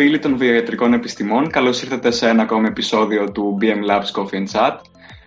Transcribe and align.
φίλοι 0.00 0.18
των 0.18 0.36
βιοιατρικών 0.36 0.92
επιστημών, 0.92 1.50
καλώς 1.50 1.82
ήρθατε 1.82 2.10
σε 2.10 2.28
ένα 2.28 2.42
ακόμα 2.42 2.66
επεισόδιο 2.66 3.32
του 3.32 3.58
BM 3.60 3.90
Labs 3.90 4.20
Coffee 4.20 4.34
and 4.34 4.46
Chat. 4.52 4.76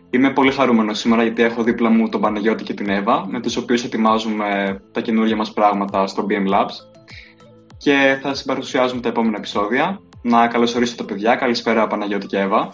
Είμαι 0.09 0.29
πολύ 0.29 0.51
χαρούμενος 0.51 1.00
σήμερα 1.00 1.24
γιατί 1.24 1.44
έχω 1.44 1.63
δίπλα 1.63 1.90
μου 1.90 2.09
τον 2.09 2.21
Παναγιώτη 2.21 2.63
και 2.63 2.73
την 2.73 2.89
Εύα, 2.89 3.26
με 3.28 3.42
τους 3.42 3.55
οποίους 3.55 3.84
ετοιμάζουμε 3.84 4.81
τα 4.92 5.02
καινούργια 5.02 5.36
μας 5.36 5.54
πράγματα 5.54 6.07
στο 6.07 6.26
BM 6.29 6.54
Labs 6.54 7.04
και 7.78 8.20
θα 8.21 8.34
συμπαρουσιάζουμε 8.34 9.02
τα 9.02 9.10
επόμενα 9.10 9.38
επεισόδια. 9.38 10.02
Να 10.21 10.47
καλωσορίσω 10.47 10.95
τα 10.95 11.03
παιδιά. 11.03 11.35
Καλησπέρα 11.35 11.88
Παναγιώτη 11.88 12.25
και 12.27 12.39
Εύα. 12.39 12.73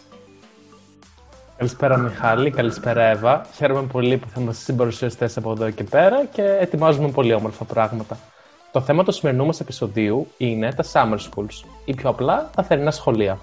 Καλησπέρα 1.58 1.98
Μιχάλη, 1.98 2.52
καλησπέρα 2.52 3.04
Εύα. 3.04 3.46
Χαίρομαι 3.56 3.88
πολύ 3.92 4.18
που 4.18 4.28
θα 4.30 4.40
μας 4.40 4.58
συμπαρουσιαστέ 4.58 5.30
από 5.36 5.52
εδώ 5.52 5.70
και 5.70 5.84
πέρα 5.84 6.26
και 6.26 6.58
ετοιμάζουμε 6.60 7.10
πολύ 7.10 7.34
όμορφα 7.34 7.64
πράγματα. 7.64 8.18
Το 8.72 8.82
θέμα 8.82 9.04
του 9.04 9.12
σημερινού 9.12 9.46
μας 9.46 9.60
επεισοδίου 9.60 10.28
είναι 10.38 10.74
τα 10.74 10.84
summer 10.94 11.18
schools 11.18 11.66
ή 11.86 11.96
πιο 11.96 12.10
απλά 12.10 12.50
τα 12.56 12.64
θερινά 12.64 12.92
σχολεία. 12.92 13.40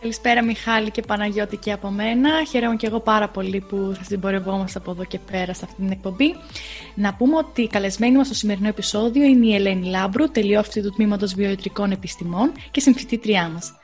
Καλησπέρα 0.00 0.44
Μιχάλη 0.44 0.90
και 0.90 1.02
Παναγιώτη 1.02 1.56
και 1.56 1.72
από 1.72 1.90
μένα. 1.90 2.44
Χαίρομαι 2.44 2.76
και 2.76 2.86
εγώ 2.86 3.00
πάρα 3.00 3.28
πολύ 3.28 3.60
που 3.60 3.92
θα 3.96 4.04
συμπορευόμαστε 4.04 4.78
από 4.78 4.90
εδώ 4.90 5.04
και 5.04 5.18
πέρα 5.30 5.54
σε 5.54 5.64
αυτή 5.64 5.76
την 5.76 5.90
εκπομπή. 5.90 6.34
Να 6.94 7.14
πούμε 7.14 7.36
ότι 7.36 7.62
η 7.62 7.68
καλεσμένη 7.68 8.16
μας 8.16 8.26
στο 8.26 8.34
σημερινό 8.34 8.68
επεισόδιο 8.68 9.24
είναι 9.24 9.46
η 9.46 9.54
Ελένη 9.54 9.86
Λάμπρου, 9.86 10.30
τελειόφοιτη 10.30 10.82
του 10.82 10.90
Τμήματος 10.90 11.34
Βιοετρικών 11.34 11.90
Επιστημών 11.90 12.52
και 12.70 12.80
συμφιτήτριά 12.80 13.48
μας. 13.48 13.74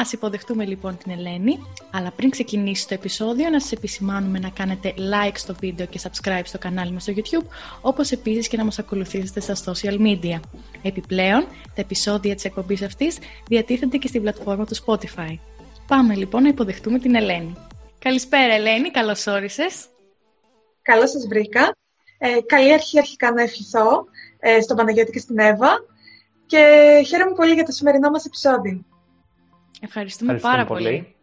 Ας 0.00 0.12
υποδεχτούμε 0.12 0.64
λοιπόν 0.64 0.96
την 0.96 1.12
Ελένη, 1.12 1.58
αλλά 1.90 2.12
πριν 2.16 2.30
ξεκινήσει 2.30 2.88
το 2.88 2.94
επεισόδιο 2.94 3.48
να 3.48 3.60
σας 3.60 3.72
επισημάνουμε 3.72 4.38
να 4.38 4.48
κάνετε 4.50 4.94
like 4.96 5.34
στο 5.34 5.54
βίντεο 5.60 5.86
και 5.86 6.00
subscribe 6.02 6.42
στο 6.44 6.58
κανάλι 6.58 6.92
μας 6.92 7.02
στο 7.02 7.12
YouTube, 7.16 7.46
όπως 7.80 8.10
επίσης 8.10 8.48
και 8.48 8.56
να 8.56 8.64
μας 8.64 8.78
ακολουθήσετε 8.78 9.40
στα 9.40 9.72
social 9.72 9.98
media. 10.00 10.40
Επιπλέον, 10.82 11.46
τα 11.64 11.80
επεισόδια 11.80 12.34
της 12.34 12.44
εκπομπής 12.44 12.82
αυτής 12.82 13.18
διατίθενται 13.48 13.96
και 13.96 14.08
στην 14.08 14.22
πλατφόρμα 14.22 14.66
του 14.66 14.76
Spotify. 14.84 15.34
Πάμε 15.86 16.14
λοιπόν 16.14 16.42
να 16.42 16.48
υποδεχτούμε 16.48 16.98
την 16.98 17.14
Ελένη. 17.14 17.56
Καλησπέρα 17.98 18.54
Ελένη, 18.54 18.90
καλώς 18.90 19.26
όρισες. 19.26 19.86
Καλώς 20.82 21.10
σας 21.10 21.26
βρήκα. 21.26 21.76
Ε, 22.18 22.40
καλή 22.46 22.72
αρχή 22.72 22.98
αρχικά 22.98 23.32
να 23.32 23.42
ευχηθώ 23.42 24.04
ε, 24.38 24.60
στον 24.60 24.76
Παναγιώτη 24.76 25.10
και 25.10 25.18
στην 25.18 25.38
Εύα 25.38 25.70
και 26.46 26.58
χαίρομαι 27.06 27.34
πολύ 27.34 27.54
για 27.54 27.64
το 27.64 27.72
σημερινό 27.72 28.10
μας 28.10 28.24
επεισόδιο. 28.24 28.84
Ευχαριστούμε, 29.80 30.34
πάρα 30.34 30.64
πολύ. 30.64 30.84
πολύ. 30.84 31.14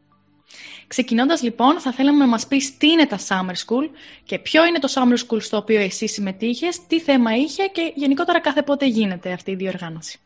Ξεκινώντας 0.88 1.42
λοιπόν, 1.42 1.80
θα 1.80 1.92
θέλαμε 1.92 2.18
να 2.18 2.28
μας 2.28 2.48
πεις 2.48 2.78
τι 2.78 2.88
είναι 2.88 3.06
τα 3.06 3.18
Summer 3.18 3.54
School 3.66 3.90
και 4.24 4.40
ποιο 4.40 4.66
είναι 4.66 4.80
το 4.80 4.88
Summer 4.96 5.18
School 5.18 5.42
στο 5.42 5.58
οποίο 5.58 5.80
εσύ 5.80 6.08
συμμετείχες, 6.08 6.86
τι 6.88 7.00
θέμα 7.00 7.36
είχε 7.36 7.64
και 7.64 7.92
γενικότερα 7.96 8.40
κάθε 8.40 8.62
πότε 8.62 8.86
γίνεται 8.86 9.32
αυτή 9.32 9.52
η 9.52 9.56
διοργάνωση. 9.56 10.20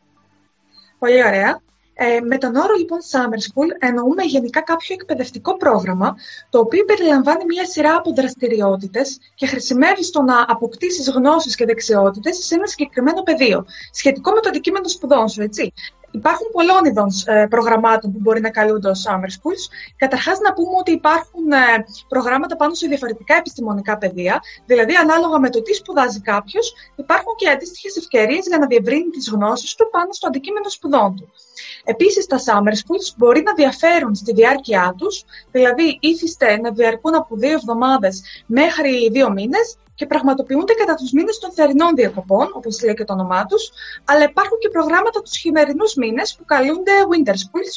Πολύ 0.98 1.24
ωραία. 1.24 1.60
Ε, 1.94 2.20
με 2.20 2.38
τον 2.38 2.54
όρο 2.56 2.74
λοιπόν 2.78 2.98
Summer 3.10 3.38
School 3.38 3.68
εννοούμε 3.78 4.22
γενικά 4.22 4.62
κάποιο 4.62 4.94
εκπαιδευτικό 4.94 5.56
πρόγραμμα 5.56 6.14
το 6.50 6.58
οποίο 6.58 6.84
περιλαμβάνει 6.84 7.44
μια 7.44 7.66
σειρά 7.66 7.96
από 7.96 8.12
δραστηριότητες 8.12 9.18
και 9.34 9.46
χρησιμεύει 9.46 10.04
στο 10.04 10.22
να 10.22 10.44
αποκτήσεις 10.48 11.10
γνώσεις 11.10 11.54
και 11.54 11.64
δεξιότητες 11.64 12.36
σε 12.36 12.54
ένα 12.54 12.66
συγκεκριμένο 12.66 13.22
πεδίο, 13.22 13.64
σχετικό 13.92 14.30
με 14.30 14.40
το 14.40 14.48
αντικείμενο 14.48 14.88
σπουδών 14.88 15.28
σου, 15.28 15.42
έτσι. 15.42 15.72
Υπάρχουν 16.12 16.46
πολλών 16.52 16.84
ειδών 16.84 17.08
ε, 17.26 17.46
προγραμμάτων 17.46 18.12
που 18.12 18.18
μπορεί 18.20 18.40
να 18.40 18.50
καλούνται 18.50 18.88
ως 18.88 19.04
summer 19.08 19.30
schools. 19.36 19.64
Καταρχάς 19.96 20.38
να 20.38 20.52
πούμε 20.52 20.76
ότι 20.78 20.92
υπάρχουν 20.92 21.52
ε, 21.52 21.84
προγράμματα 22.08 22.56
πάνω 22.56 22.74
σε 22.74 22.86
διαφορετικά 22.86 23.34
επιστημονικά 23.36 23.98
πεδία, 23.98 24.40
δηλαδή 24.66 24.94
ανάλογα 24.94 25.38
με 25.38 25.50
το 25.50 25.62
τι 25.62 25.72
σπουδάζει 25.72 26.20
κάποιος, 26.20 26.74
υπάρχουν 26.96 27.34
και 27.36 27.48
αντίστοιχες 27.48 27.96
ευκαιρίες 27.96 28.46
για 28.46 28.58
να 28.58 28.66
διευρύνει 28.66 29.10
τις 29.10 29.28
γνώσεις 29.30 29.74
του 29.74 29.88
πάνω 29.90 30.12
στο 30.12 30.26
αντικείμενο 30.26 30.68
σπουδών 30.68 31.16
του. 31.16 31.32
Επίσης, 31.84 32.26
τα 32.26 32.38
summer 32.38 32.72
schools 32.72 33.14
μπορεί 33.16 33.42
να 33.42 33.54
διαφέρουν 33.54 34.14
στη 34.14 34.32
διάρκεια 34.32 34.94
τους, 34.98 35.24
δηλαδή 35.50 35.98
ήθιστε 36.00 36.60
να 36.60 36.70
διαρκούν 36.70 37.14
από 37.14 37.36
δύο 37.36 37.52
εβδομάδες 37.52 38.22
μέχρι 38.46 39.10
δύο 39.10 39.30
μήνες 39.30 39.76
και 39.94 40.06
πραγματοποιούνται 40.06 40.72
κατά 40.72 40.94
τους 40.94 41.12
μήνες 41.12 41.38
των 41.38 41.52
θερινών 41.52 41.94
διακοπών, 41.94 42.50
όπως 42.52 42.82
λέει 42.82 42.94
και 42.94 43.04
το 43.04 43.12
όνομά 43.12 43.44
τους, 43.44 43.70
αλλά 44.04 44.22
υπάρχουν 44.24 44.58
και 44.58 44.68
προγράμματα 44.68 45.22
τους 45.22 45.36
χειμερινούς 45.36 45.94
μήνες 45.94 46.34
που 46.34 46.44
καλούνται 46.44 46.92
winter 47.10 47.34
schools. 47.34 47.76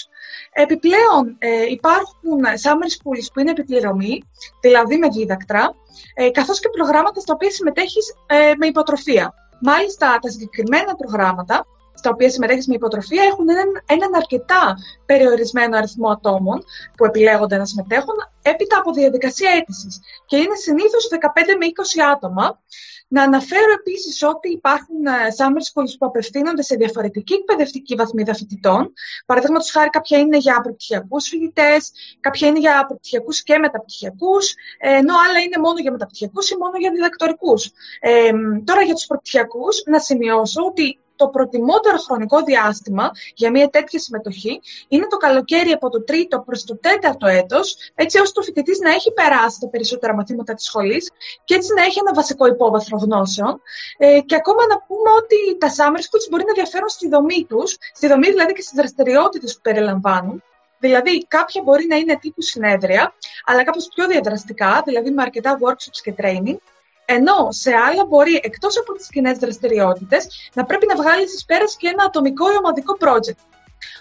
Επιπλέον 0.54 1.36
ε, 1.38 1.66
υπάρχουν 1.70 2.40
summer 2.64 2.90
schools 2.98 3.28
που 3.34 3.40
είναι 3.40 3.52
επιπληρωμή, 3.52 4.24
δηλαδή 4.62 4.98
με 4.98 5.08
δίδακτρα, 5.10 5.76
ε, 6.14 6.30
καθώς 6.30 6.60
και 6.60 6.70
προγράμματα 6.70 7.20
στα 7.20 7.34
οποία 7.34 7.52
συμμετέχεις 7.52 8.16
ε, 8.26 8.52
με 8.58 8.66
υποτροφία. 8.66 9.34
Μάλιστα, 9.62 10.20
τα 10.22 10.30
συγκεκριμένα 10.30 10.96
προγράμματα 10.96 11.66
στα 11.96 12.10
οποία 12.10 12.30
συμμετέχεις 12.30 12.68
με 12.68 12.76
υποτροφία 12.76 13.24
έχουν 13.24 13.50
έναν, 13.50 13.68
έναν 13.86 14.16
αρκετά 14.16 14.76
περιορισμένο 15.06 15.78
αριθμό 15.78 16.10
ατόμων 16.10 16.64
που 16.98 17.06
επιλέγονται 17.06 17.58
να 17.58 17.66
συμμετέχουν 17.66 18.16
έπειτα 18.42 18.78
από 18.78 18.92
διαδικασία 18.92 19.52
αίτησης. 19.52 20.00
Και 20.26 20.38
είναι 20.38 20.56
συνήθως 20.56 21.08
15 21.12 21.56
με 21.60 21.66
20 21.66 22.12
άτομα. 22.14 22.60
Να 23.08 23.24
αναφέρω 23.24 23.72
επίσης 23.80 24.24
ότι 24.24 24.50
υπάρχουν 24.52 25.06
ε, 25.06 25.12
summer 25.38 25.64
schools 25.70 25.94
που 26.00 26.06
απευθύνονται 26.06 26.62
σε 26.62 26.76
διαφορετική 26.76 27.34
εκπαιδευτική 27.34 27.96
βαθμίδα 27.96 28.34
φοιτητών. 28.34 28.94
Παραδείγματος 29.26 29.72
χάρη, 29.72 29.90
κάποια 29.90 30.18
είναι 30.18 30.38
για 30.38 30.62
προπτυχιακού 30.62 31.22
φοιτητές, 31.22 31.92
κάποια 32.20 32.48
είναι 32.48 32.60
για 32.60 32.86
προπτυχιακού 32.88 33.32
και 33.44 33.58
μεταπτυχιακούς, 33.58 34.54
ενώ 34.78 35.14
άλλα 35.30 35.40
είναι 35.40 35.58
μόνο 35.58 35.80
για 35.80 35.92
μεταπτυχιακούς 35.92 36.50
ή 36.50 36.58
μόνο 36.58 36.78
για 36.78 36.92
διδακτορικούς. 36.92 37.72
Ε, 38.00 38.32
τώρα, 38.64 38.82
για 38.82 38.94
τους 38.94 39.06
προπτυχιακούς, 39.06 39.84
να 39.86 40.00
σημειώσω 40.00 40.62
ότι 40.66 41.00
το 41.16 41.28
προτιμότερο 41.28 41.98
χρονικό 41.98 42.44
διάστημα 42.44 43.12
για 43.36 43.52
μια 43.52 43.70
τέτοια 43.70 44.00
συμμετοχή 44.00 44.62
είναι 44.88 45.08
το 45.08 45.18
καλοκαίρι 45.18 45.72
από 45.72 45.90
το 45.90 46.04
τρίτο 46.04 46.40
προς 46.40 46.64
το 46.64 46.78
τέταρτο 46.78 47.28
έτος, 47.28 47.78
έτσι 47.96 48.20
ώστε 48.20 48.40
ο 48.40 48.44
φοιτητής 48.44 48.80
να 48.80 48.90
έχει 48.90 49.12
περάσει 49.14 49.60
τα 49.60 49.68
περισσότερα 49.68 50.16
μαθήματα 50.16 50.54
της 50.54 50.66
σχολής 50.66 51.12
και 51.44 51.56
έτσι 51.56 51.74
να 51.74 51.84
έχει 51.84 52.00
ένα 52.00 52.14
βασικό 52.14 52.46
υπόβαθρο 52.48 52.98
γνώσεων. 52.98 53.62
Ε, 53.98 54.20
και 54.20 54.36
ακόμα 54.36 54.68
να 54.70 54.78
πούμε 54.88 55.10
ότι 55.18 55.58
τα 55.58 55.70
summer 55.70 56.00
schools 56.00 56.28
μπορεί 56.30 56.44
να 56.48 56.54
διαφέρουν 56.54 56.90
στη 56.90 57.10
δομή 57.10 57.46
τους, 57.50 57.78
στη 57.94 58.08
δομή 58.08 58.28
δηλαδή 58.28 58.54
και 58.54 58.62
στις 58.62 58.74
δραστηριότητες 58.76 59.54
που 59.56 59.62
περιλαμβάνουν. 59.62 60.44
Δηλαδή, 60.80 61.26
κάποια 61.28 61.62
μπορεί 61.62 61.86
να 61.88 61.96
είναι 61.96 62.18
τύπου 62.18 62.42
συνέδρια, 62.42 63.14
αλλά 63.46 63.64
κάπως 63.64 63.88
πιο 63.96 64.08
διαδραστικά, 64.08 64.82
δηλαδή 64.86 65.12
με 65.12 65.22
αρκετά 65.22 65.58
workshops 65.62 66.00
και 66.04 66.14
training, 66.18 66.58
ενώ 67.06 67.48
σε 67.50 67.72
άλλα 67.72 68.06
μπορεί, 68.06 68.40
εκτός 68.44 68.78
από 68.78 68.94
τις 68.94 69.10
κοινές 69.10 69.38
δραστηριότητες, 69.38 70.28
να 70.54 70.66
πρέπει 70.66 70.86
να 70.88 70.96
βγάλεις 70.96 71.34
εις 71.34 71.46
πέρας 71.46 71.76
και 71.78 71.88
ένα 71.88 72.04
ατομικό 72.04 72.52
ή 72.52 72.58
ομαδικό 72.58 72.98
project. 73.00 73.56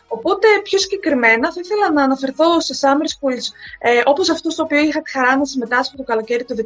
Οπότε, 0.09 0.47
πιο 0.63 0.79
συγκεκριμένα, 0.79 1.53
θα 1.53 1.61
ήθελα 1.65 1.93
να 1.93 2.03
αναφερθώ 2.03 2.61
σε 2.61 2.75
summer 2.81 3.07
schools 3.15 3.47
ε, 3.79 4.01
όπως 4.05 4.31
αυτό 4.31 4.51
στο 4.51 4.63
οποίο 4.63 4.79
είχα 4.79 5.03
τη 5.03 5.11
χαρά 5.11 5.37
να 5.37 5.45
συμμετάσχω 5.45 5.97
το 5.97 6.03
καλοκαίρι 6.03 6.45
του 6.45 6.55
19 6.57 6.63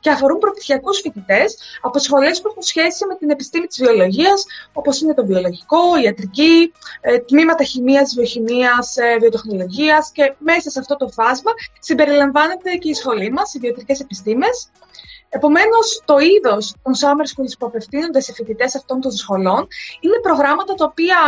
και 0.00 0.10
αφορούν 0.10 0.38
προπτυχιακούς 0.38 1.00
φοιτητές 1.00 1.56
από 1.80 1.98
σχολές 1.98 2.40
που 2.40 2.48
έχουν 2.48 2.62
σχέση 2.62 3.06
με 3.06 3.14
την 3.14 3.30
επιστήμη 3.30 3.66
της 3.66 3.78
βιολογίας, 3.78 4.44
όπως 4.72 5.00
είναι 5.00 5.14
το 5.14 5.26
βιολογικό, 5.26 5.98
η 5.98 6.02
ιατρική, 6.02 6.72
ε, 7.00 7.18
τμήματα 7.18 7.64
χημίας, 7.64 8.14
βιοχημίας, 8.14 8.96
ε, 8.96 9.16
βιοτεχνολογίας 9.20 10.10
και 10.12 10.34
μέσα 10.38 10.70
σε 10.70 10.78
αυτό 10.78 10.96
το 10.96 11.08
φάσμα 11.08 11.52
συμπεριλαμβάνεται 11.78 12.70
και 12.74 12.88
η 12.88 12.94
σχολή 12.94 13.32
μας, 13.32 13.54
οι 13.54 13.58
βιοτρικέ 13.58 13.96
επιστήμες. 14.00 14.70
Επομένως, 15.28 16.02
το 16.04 16.18
είδος 16.18 16.74
των 16.82 16.92
summer 16.94 17.24
schools 17.24 17.58
που 17.58 17.66
απευθύνονται 17.66 18.20
σε 18.20 18.32
φοιτητές 18.32 18.76
αυτών 18.76 19.00
των 19.00 19.10
σχολών 19.10 19.66
είναι 20.00 20.20
προγράμματα 20.22 20.74
τα 20.74 20.84
οποία, 20.84 21.18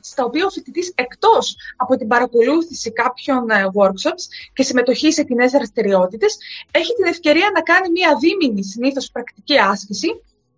στα 0.00 0.24
οποία 0.24 0.46
ο 0.46 0.50
φοιτητής 0.50 0.92
εκτός 0.94 1.56
από 1.76 1.96
την 1.96 2.08
παρακολούθηση 2.08 2.92
κάποιων 2.92 3.50
ε, 3.50 3.64
workshops 3.74 4.24
και 4.52 4.62
συμμετοχή 4.62 5.12
σε 5.12 5.22
κοινές 5.22 5.50
δραστηριότητες, 5.50 6.38
έχει 6.70 6.94
την 6.94 7.04
ευκαιρία 7.04 7.50
να 7.54 7.60
κάνει 7.62 7.90
μία 7.90 8.16
δίμηνη 8.20 8.64
συνήθως 8.64 9.10
πρακτική 9.10 9.58
άσκηση 9.58 10.08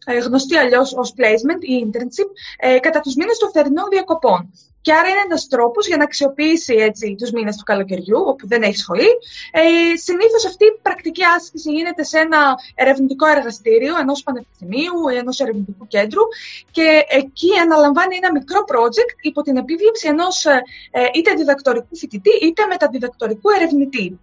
ε, 0.06 0.18
γνωστή 0.18 0.56
αλλιώς 0.56 0.92
ως 0.96 1.14
placement 1.16 1.60
ή 1.60 1.86
internship, 1.86 2.30
ε, 2.58 2.78
κατά 2.78 3.00
τους 3.00 3.14
μήνες 3.14 3.38
των 3.38 3.50
θερινών 3.50 3.88
διακοπών. 3.90 4.52
Και 4.82 4.92
άρα 4.92 5.08
είναι 5.08 5.24
ένας 5.24 5.46
τρόπος 5.46 5.86
για 5.86 5.96
να 5.96 6.04
αξιοποιήσει 6.04 6.74
έτσι, 6.74 7.14
τους 7.18 7.30
μήνες 7.30 7.56
του 7.56 7.64
καλοκαιριού, 7.64 8.20
όπου 8.26 8.46
δεν 8.48 8.62
έχεις 8.62 8.80
σχολή. 8.80 9.10
Ε, 9.52 9.96
Συνήθως 9.96 10.46
αυτή 10.46 10.64
η 10.64 10.78
πρακτική 10.82 11.22
άσκηση 11.36 11.70
γίνεται 11.70 12.02
σε 12.02 12.18
ένα 12.18 12.54
ερευνητικό 12.74 13.26
εργαστήριο 13.26 13.98
ενός 13.98 14.22
πανεπιστημίου 14.22 15.08
ή 15.12 15.16
ενός 15.16 15.40
ερευνητικού 15.40 15.86
κέντρου 15.86 16.22
και 16.70 17.04
εκεί 17.08 17.58
αναλαμβάνει 17.62 18.16
ένα 18.16 18.32
μικρό 18.32 18.64
project 18.72 19.16
υπό 19.20 19.42
την 19.42 19.56
επίβλεψη 19.56 20.08
ενός 20.08 20.44
ε, 20.44 20.62
ε, 20.90 21.06
είτε 21.14 21.34
διδακτορικού 21.34 21.96
φοιτητή 21.96 22.30
είτε 22.42 22.66
μεταδιδακτορικού 22.66 23.50
ερευνητή. 23.50 24.18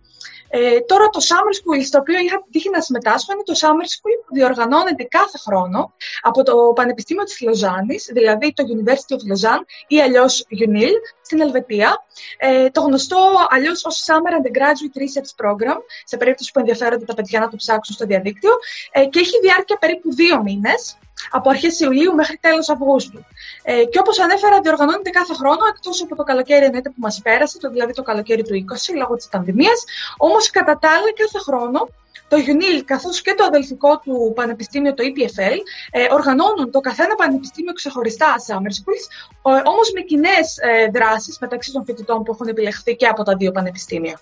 Ε, 0.49 0.79
τώρα 0.79 1.09
το 1.09 1.19
Summer 1.23 1.53
School, 1.59 1.83
στο 1.85 1.99
οποίο 1.99 2.19
είχα 2.19 2.43
τύχει 2.51 2.69
να 2.69 2.81
συμμετάσχω, 2.81 3.33
είναι 3.33 3.43
το 3.43 3.53
Summer 3.61 3.87
School 3.93 4.15
που 4.25 4.33
διοργανώνεται 4.33 5.03
κάθε 5.03 5.37
χρόνο 5.37 5.93
από 6.21 6.43
το 6.43 6.53
Πανεπιστήμιο 6.75 7.23
της 7.23 7.41
Λοζάνης, 7.41 8.09
δηλαδή 8.13 8.53
το 8.53 8.63
University 8.75 9.13
of 9.15 9.21
Lausanne 9.29 9.63
ή 9.87 10.01
αλλιώς 10.01 10.45
UNIL 10.59 10.95
στην 11.21 11.41
Ελβετία. 11.41 12.05
Ε, 12.37 12.69
το 12.69 12.81
γνωστό 12.81 13.17
αλλιώς 13.49 13.85
ως 13.85 14.05
Summer 14.07 14.33
Undergraduate 14.39 14.97
Research 15.01 15.45
Program, 15.45 15.77
σε 16.03 16.17
περίπτωση 16.17 16.51
που 16.51 16.59
ενδιαφέρονται 16.59 17.05
τα 17.05 17.13
παιδιά 17.13 17.39
να 17.39 17.49
το 17.49 17.55
ψάξουν 17.55 17.95
στο 17.95 18.05
διαδίκτυο, 18.05 18.51
ε, 18.91 19.05
και 19.05 19.19
έχει 19.19 19.39
διάρκεια 19.41 19.77
περίπου 19.77 20.13
δύο 20.13 20.43
μήνες. 20.43 20.97
Από 21.31 21.49
αρχές 21.49 21.79
Ιουλίου 21.79 22.13
μέχρι 22.13 22.37
τέλος 22.41 22.69
Αυγούστου. 22.69 23.25
Ε, 23.63 23.83
και 23.85 23.99
όπως 23.99 24.19
ανέφερα, 24.19 24.61
διοργανώνεται 24.61 25.09
κάθε 25.09 25.33
χρόνο, 25.33 25.63
εκτός 25.73 26.01
από 26.01 26.15
το 26.15 26.23
καλοκαίρι 26.23 26.65
εννοείται 26.65 26.89
που 26.89 27.01
μας 27.05 27.21
πέρασε, 27.23 27.59
το, 27.59 27.69
δηλαδή 27.69 27.93
το 27.93 28.01
καλοκαίρι 28.01 28.43
του 28.43 28.53
20, 28.53 28.95
λόγω 28.97 29.15
της 29.15 29.27
πανδημίας. 29.27 29.83
Όμως, 30.17 30.49
κατά 30.49 30.77
τα 30.77 30.89
άλλα, 30.89 31.13
κάθε 31.15 31.39
χρόνο 31.39 31.87
το 32.29 32.37
UNIL 32.37 32.81
καθώς 32.85 33.21
και 33.21 33.33
το 33.37 33.43
αδελφικό 33.43 33.99
του 33.99 34.31
πανεπιστήμιο, 34.35 34.93
το 34.93 35.03
EPFL, 35.03 35.57
ε, 35.91 36.07
οργανώνουν 36.11 36.71
το 36.71 36.79
καθένα 36.79 37.15
πανεπιστήμιο 37.15 37.73
ξεχωριστά 37.73 38.35
summer 38.47 38.71
schools, 38.79 39.05
όμως 39.41 39.91
με 39.93 40.01
κοινές 40.01 40.57
ε, 40.57 40.89
δράσεις 40.93 41.37
μεταξύ 41.39 41.71
των 41.71 41.85
φοιτητών 41.85 42.23
που 42.23 42.31
έχουν 42.31 42.47
επιλεχθεί 42.47 42.95
και 42.95 43.05
από 43.05 43.23
τα 43.23 43.35
δύο 43.35 43.51
πανεπιστήμια. 43.51 44.19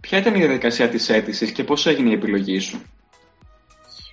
Ποια 0.00 0.18
ήταν 0.18 0.34
η 0.34 0.38
διαδικασία 0.38 0.88
της 0.88 1.08
αίτησης 1.08 1.50
και 1.50 1.64
πώς 1.64 1.86
έγινε 1.86 2.10
η 2.10 2.12
επιλογή 2.12 2.58
σου; 2.58 2.82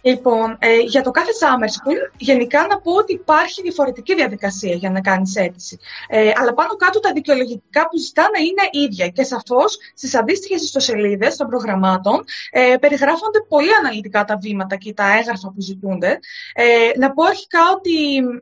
Λοιπόν, 0.02 0.58
ε, 0.60 0.78
για 0.78 1.02
το 1.02 1.12
κάθε 1.12 1.32
summer 1.40 1.68
school, 1.68 2.12
γενικά 2.18 2.68
να 2.68 2.80
πω 2.80 2.92
ότι 2.92 3.14
υπάρχει 3.14 3.62
διαφορετική 3.62 4.16
διαδικασία 4.16 4.74
για 4.74 4.90
να 4.90 5.02
κάνεις 5.02 5.36
αίτηση. 5.36 5.80
Ε, 6.08 6.32
αλλά 6.36 6.54
πάνω 6.54 6.76
κάτω 6.76 7.00
τα 7.00 7.12
δικαιολογητικά 7.14 7.88
που 7.90 7.98
ζητάνε 7.98 8.40
είναι 8.40 8.86
ίδια. 8.86 9.08
Και 9.08 9.24
σαφώς 9.24 9.78
στις 9.96 10.16
αντίστοιχες 10.16 10.62
ιστοσελίδες 10.62 11.36
των 11.36 11.48
προγραμμάτων 11.48 12.24
ε, 12.52 12.76
περιγράφονται 12.80 13.40
πολύ 13.48 13.76
αναλυτικά 13.80 14.24
τα 14.26 14.38
βήματα 14.38 14.76
και 14.76 14.94
τα 14.94 15.18
έγγραφα 15.18 15.52
που 15.54 15.62
ζητούνται. 15.62 16.20
Ε, 16.54 16.98
να 16.98 17.12
πω 17.14 17.24
αρχικά 17.24 17.60
ότι 17.76 17.92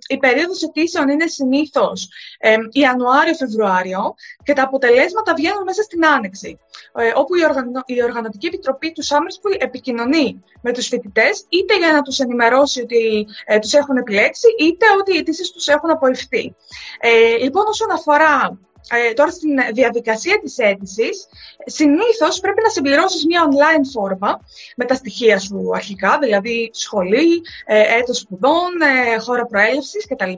η 0.07 0.17
περίοδος 0.17 0.61
αιτήσεων 0.61 1.09
είναι 1.09 1.27
συνήθως 1.27 2.09
ε, 2.39 2.55
Ιανουάριο-Φεβρουάριο 2.71 4.15
και 4.43 4.53
τα 4.53 4.63
αποτελέσματα 4.63 5.33
βγαίνουν 5.33 5.63
μέσα 5.63 5.81
στην 5.81 6.05
Άνοιξη. 6.05 6.59
Ε, 6.95 7.11
όπου 7.15 7.35
η, 7.35 7.43
οργανω... 7.45 7.81
η 7.85 8.03
Οργανωτική 8.03 8.47
Επιτροπή 8.47 8.91
του 8.91 9.05
Summer 9.05 9.31
School 9.37 9.55
επικοινωνεί 9.59 10.43
με 10.61 10.71
τους 10.71 10.87
φοιτητές, 10.87 11.45
είτε 11.49 11.77
για 11.77 11.91
να 11.91 12.01
τους 12.01 12.19
ενημερώσει 12.19 12.81
ότι 12.81 13.27
ε, 13.45 13.59
τους 13.59 13.73
έχουν 13.73 13.97
επιλέξει, 13.97 14.47
είτε 14.59 14.85
ότι 14.99 15.13
οι 15.13 15.17
αιτήσεις 15.17 15.51
τους 15.51 15.67
έχουν 15.67 15.89
απορριφθεί. 15.89 16.55
Ε, 16.99 17.37
λοιπόν, 17.43 17.67
όσον 17.67 17.91
αφορά 17.91 18.59
ε, 18.91 19.13
τώρα 19.13 19.31
στην 19.31 19.49
διαδικασία 19.73 20.39
της 20.39 20.57
αίτησης, 20.57 21.27
συνήθως 21.65 22.39
πρέπει 22.39 22.61
να 22.63 22.69
συμπληρώσεις 22.69 23.25
μια 23.25 23.47
online 23.49 23.89
φόρμα 23.93 24.39
με 24.75 24.85
τα 24.85 24.95
στοιχεία 24.95 25.39
σου 25.39 25.71
αρχικά, 25.75 26.17
δηλαδή 26.21 26.69
σχολή, 26.73 27.41
ε, 27.65 27.97
έτος 27.97 28.17
σπουδών, 28.17 28.81
ε, 28.81 29.19
χώρα 29.19 29.45
προέλευσης 29.45 30.07
κτλ. 30.07 30.31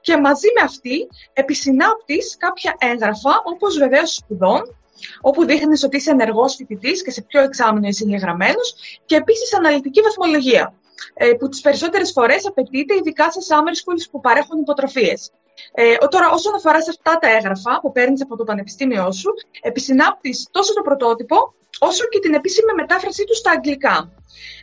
Και 0.00 0.16
μαζί 0.16 0.48
με 0.58 0.64
αυτή 0.64 1.06
επισυνάπτεις 1.32 2.36
κάποια 2.38 2.76
έγγραφα, 2.78 3.42
όπως 3.44 3.78
βεβαίως 3.78 4.14
σπουδών, 4.14 4.79
όπου 5.20 5.44
δείχνεις 5.44 5.84
ότι 5.84 5.96
είσαι 5.96 6.10
ενεργός 6.10 6.54
φοιτητής 6.54 7.02
και 7.02 7.10
σε 7.10 7.22
ποιο 7.22 7.40
εξάμεινο 7.40 7.88
είσαι 7.88 8.04
εγγεγραμμένος, 8.04 8.74
και 9.06 9.16
επίσης 9.16 9.54
αναλυτική 9.54 10.00
βαθμολογία, 10.00 10.74
ε, 11.14 11.32
που 11.32 11.48
τις 11.48 11.60
περισσότερες 11.60 12.12
φορές 12.12 12.46
απαιτείται 12.46 12.94
ειδικά 12.94 13.30
σε 13.30 13.38
summer 13.48 13.74
schools 13.74 14.08
που 14.10 14.20
παρέχουν 14.20 14.60
υποτροφίες. 14.60 15.30
Ε, 15.72 15.96
τώρα, 16.08 16.30
όσον 16.30 16.54
αφορά 16.54 16.82
σε 16.82 16.90
αυτά 16.90 17.18
τα 17.18 17.30
έγγραφα 17.30 17.80
που 17.80 17.92
παίρνεις 17.92 18.22
από 18.22 18.36
το 18.36 18.44
πανεπιστήμιό 18.44 19.12
σου, 19.12 19.30
επισυνάπτεις 19.60 20.48
τόσο 20.50 20.74
το 20.74 20.82
πρωτότυπο, 20.82 21.54
όσο 21.88 22.04
και 22.08 22.18
την 22.18 22.34
επίσημη 22.34 22.72
μετάφρασή 22.76 23.24
του 23.24 23.34
στα 23.34 23.50
αγγλικά. 23.50 24.12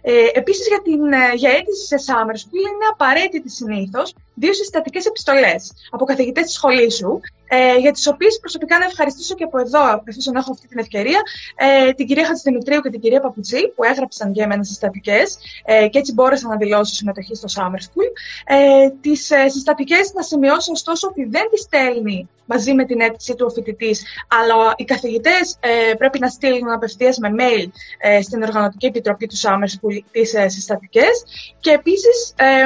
Ε, 0.01 0.13
Επίσης, 0.33 0.67
για, 0.67 0.81
την, 0.81 1.13
ε, 1.13 1.33
για 1.35 1.51
αίτηση 1.51 1.85
σε 1.85 1.95
summer 2.05 2.35
school 2.43 2.65
είναι 2.73 2.87
απαραίτητη 2.91 3.49
συνήθως 3.49 4.13
δύο 4.33 4.53
συστατικές 4.53 5.05
επιστολές 5.05 5.73
από 5.91 6.05
καθηγητές 6.05 6.43
της 6.43 6.53
σχολής 6.53 6.95
σου, 6.95 7.19
ε, 7.47 7.75
για 7.77 7.91
τις 7.91 8.07
οποίες 8.07 8.39
προσωπικά 8.39 8.77
να 8.77 8.85
ευχαριστήσω 8.85 9.35
και 9.35 9.43
από 9.43 9.59
εδώ, 9.59 10.01
εφόσον 10.05 10.35
έχω 10.35 10.51
αυτή 10.51 10.67
την 10.67 10.79
ευκαιρία, 10.79 11.21
ε, 11.55 11.93
την 11.93 12.07
κυρία 12.07 12.25
Χατζηδημητρίου 12.25 12.81
και 12.81 12.89
την 12.89 12.99
κυρία 12.99 13.19
Παπουτσί, 13.19 13.71
που 13.75 13.83
έγραψαν 13.83 14.33
για 14.33 14.47
μένα 14.47 14.63
συστατικές 14.63 15.37
ε, 15.65 15.87
και 15.87 15.99
έτσι 15.99 16.13
μπόρεσα 16.13 16.47
να 16.47 16.55
δηλώσω 16.55 16.93
συμμετοχή 16.93 17.35
στο 17.35 17.47
Summer 17.55 17.79
School. 17.79 18.11
Ε, 18.45 18.89
τις 19.01 19.31
ε, 19.31 19.49
συστατικές 19.49 20.13
να 20.13 20.21
σημειώσω 20.21 20.71
ωστόσο 20.71 21.07
ότι 21.07 21.25
δεν 21.25 21.49
τις 21.51 21.61
στέλνει 21.61 22.29
μαζί 22.47 22.73
με 22.73 22.85
την 22.85 23.01
αίτηση 23.01 23.35
του 23.35 23.45
ο 23.49 23.53
φοιτητής, 23.53 24.03
αλλά 24.27 24.73
οι 24.75 24.83
καθηγητές 24.83 25.57
ε, 25.59 25.93
πρέπει 25.93 26.19
να 26.19 26.27
στείλουν 26.27 26.71
απευθείας 26.71 27.17
με 27.17 27.29
mail 27.39 27.67
ε, 27.97 28.21
στην 28.21 28.43
Οργανωτική 28.43 28.85
Επιτροπή 28.85 29.27
τους 29.27 29.43
Summer 29.45 29.69
School 29.75 29.99
τις 30.11 30.33
ε, 30.33 30.47
συστατικές. 30.47 31.23
Και 31.59 31.71
επίσης, 31.71 32.33
ε, 32.35 32.65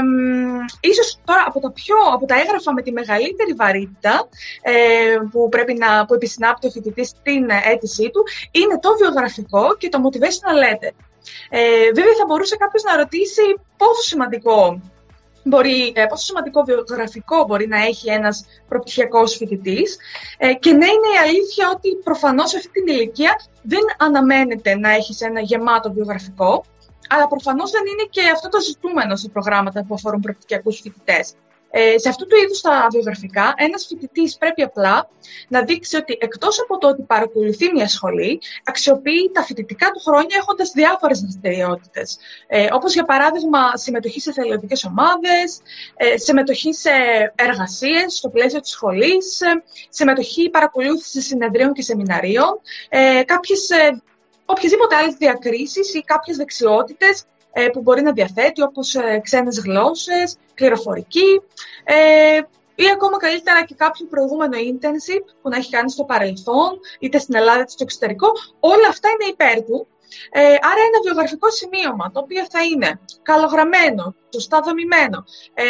ίσως 0.80 1.20
τώρα 1.26 1.44
από 1.48 1.60
τα, 1.60 1.72
πιο, 1.72 1.96
από 2.14 2.26
τα 2.26 2.36
έγγραφα 2.40 2.74
με 2.74 2.82
τη 2.82 2.92
μεγαλύτερη 2.92 3.54
βαρύτητα, 3.54 4.30
ε, 4.62 4.74
που 5.32 5.50
πρέπει 5.50 5.74
να 5.74 6.06
που 6.06 6.14
επισυνάπτει 6.14 6.68
ο 6.68 6.70
φοιτητής 6.70 7.08
στην 7.08 7.50
αίτησή 7.72 8.10
του 8.10 8.24
είναι 8.52 8.80
το 8.80 8.90
βιογραφικό 8.98 9.76
και 9.78 9.90
το 9.90 10.00
motivational 10.06 10.58
letter. 10.64 10.94
Ε, 11.50 11.86
βέβαια 11.96 12.16
θα 12.20 12.26
μπορούσε 12.28 12.56
κάποιος 12.56 12.84
να 12.84 12.98
ρωτήσει 12.98 13.42
πόσο 13.78 14.02
σημαντικό 14.02 14.82
μπορεί, 15.44 15.94
ε, 15.96 16.06
πόσο 16.06 16.26
σημαντικό 16.26 16.64
βιογραφικό 16.64 17.46
μπορεί 17.46 17.68
να 17.68 17.86
έχει 17.86 18.10
ένας 18.10 18.46
προπτυχιακός 18.68 19.36
φοιτητής. 19.36 19.98
Ε, 20.38 20.54
και 20.54 20.72
ναι, 20.72 20.86
είναι 20.86 21.12
η 21.16 21.18
αλήθεια 21.24 21.72
ότι 21.76 21.96
προφανώς 22.04 22.50
σε 22.50 22.58
αυτή 22.58 22.70
την 22.70 22.88
ηλικία 22.88 23.42
δεν 23.62 23.82
αναμένεται 23.98 24.76
να 24.76 24.90
έχεις 24.90 25.22
ένα 25.22 25.40
γεμάτο 25.40 25.92
βιογραφικό, 25.92 26.64
αλλά 27.10 27.28
προφανώς 27.28 27.72
δεν 27.72 27.82
είναι 27.86 28.08
και 28.10 28.22
αυτό 28.34 28.50
το 28.50 28.60
ζητούμενο 28.60 29.16
σε 29.16 29.30
προγράμματα 29.30 29.86
που 29.86 29.94
αφορούν 29.94 30.20
προπτυχιακούς 30.20 30.80
φοιτητές. 30.80 31.34
Ε, 31.72 31.98
σε 31.98 32.10
αυτού 32.10 32.28
του 32.28 32.36
είδους 32.36 32.62
τα 32.62 32.88
βιογραφικά, 32.92 33.54
ένας 33.58 33.86
φοιτητής 33.86 34.38
πρέπει 34.38 34.62
απλά 34.62 35.10
να 35.48 35.64
δείξει 35.64 35.96
ότι 35.96 36.18
εκτός 36.20 36.62
από 36.62 36.78
το 36.78 36.88
ότι 36.88 37.02
παρακολουθεί 37.02 37.72
μια 37.74 37.88
σχολή, 37.88 38.42
αξιοποιεί 38.64 39.32
τα 39.34 39.44
φοιτητικά 39.44 39.90
του 39.92 40.00
χρόνια 40.00 40.38
έχοντας 40.40 40.72
διάφορες 40.72 41.20
δραστηριότητες. 41.20 42.18
Ε, 42.48 42.68
Όπως 42.72 42.94
για 42.94 43.04
παράδειγμα 43.04 43.78
συμμετοχή 43.78 44.20
σε 44.20 44.32
θελοντικές 44.32 44.84
ομάδες, 44.86 45.62
ε, 45.96 46.18
συμμετοχή 46.18 46.74
σε 46.74 46.90
εργασίες 47.36 48.14
στο 48.14 48.30
πλαίσιο 48.30 48.60
της 48.60 48.70
σχολής, 48.72 49.42
ε, 49.42 49.64
συμμετοχή 49.90 50.50
παρακολούθησης 50.50 51.26
συνεδρίων 51.26 51.74
και 51.74 51.82
σεμιναρίων, 51.82 52.62
ε, 52.90 53.24
κάποιες, 53.26 53.70
ε, 53.70 54.02
οποιασδήποτε 54.46 54.96
άλλες 54.96 55.14
διακρίσεις 55.14 55.94
ή 55.94 56.04
κάποιες 56.04 56.38
δεξιότητες 56.38 57.20
ε, 57.20 57.26
που 57.74 57.82
μπορεί 57.82 58.02
να 58.02 58.12
διαθέτει, 58.12 58.62
όπως 58.62 58.96
ε, 58.96 59.20
ξένες 59.24 59.60
γλώσσες, 59.60 60.38
πληροφορική 60.56 61.42
ε, 61.84 62.40
ή 62.76 62.90
ακόμα 62.94 63.18
καλύτερα 63.18 63.64
και 63.66 63.76
κάποιο 63.78 64.06
προηγούμενο 64.06 64.58
internship 64.58 65.26
που 65.42 65.50
να 65.50 65.58
έχει 65.58 65.70
κάνει 65.70 65.92
στο 65.92 66.04
παρελθόν, 66.04 66.80
είτε 67.00 67.18
στην 67.18 67.36
Ελλάδα 67.36 67.60
είτε 67.60 67.70
στο 67.70 67.84
εξωτερικό. 67.84 68.28
Όλα 68.60 68.88
αυτά 68.88 69.10
είναι 69.10 69.32
υπέρ 69.32 69.64
του. 69.66 69.88
Ε, 70.32 70.42
άρα 70.42 70.82
ένα 70.90 71.00
βιογραφικό 71.04 71.52
σημείωμα, 71.52 72.12
το 72.12 72.20
οποίο 72.20 72.46
θα 72.50 72.64
είναι 72.64 73.00
καλογραμμένο, 73.22 74.16
σωστά 74.30 74.62
δομημένο 74.62 75.24
ε, 75.54 75.64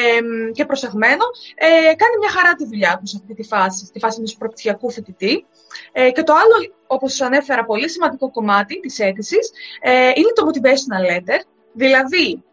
και 0.52 0.66
προσεγμένο, 0.66 1.26
ε, 1.56 1.68
κάνει 2.02 2.18
μια 2.20 2.30
χαρά 2.30 2.54
τη 2.56 2.66
δουλειά 2.66 2.98
τους 3.00 3.10
σε 3.10 3.18
αυτή 3.22 3.34
τη 3.34 3.44
φάση, 3.44 3.86
στη 3.86 4.00
φάση 4.00 4.16
ενός 4.18 4.36
προπτυχιακού 4.36 4.92
φοιτητή. 4.92 5.46
Ε, 5.92 6.12
και 6.12 6.24
το 6.24 6.34
άλλο, 6.34 6.74
όπως 6.88 7.14
σου 7.14 7.26
ανέφερα, 7.26 7.66
πολύ 7.66 7.90
σημαντικό 7.90 8.32
κομμάτι 8.32 8.80
της 8.80 9.00
αίτησης, 9.00 9.52
ε, 9.82 10.12
είναι 10.16 10.32
το 10.36 10.50
motivational 10.50 11.04
letter, 11.12 11.40
Δηλαδή, 11.74 12.44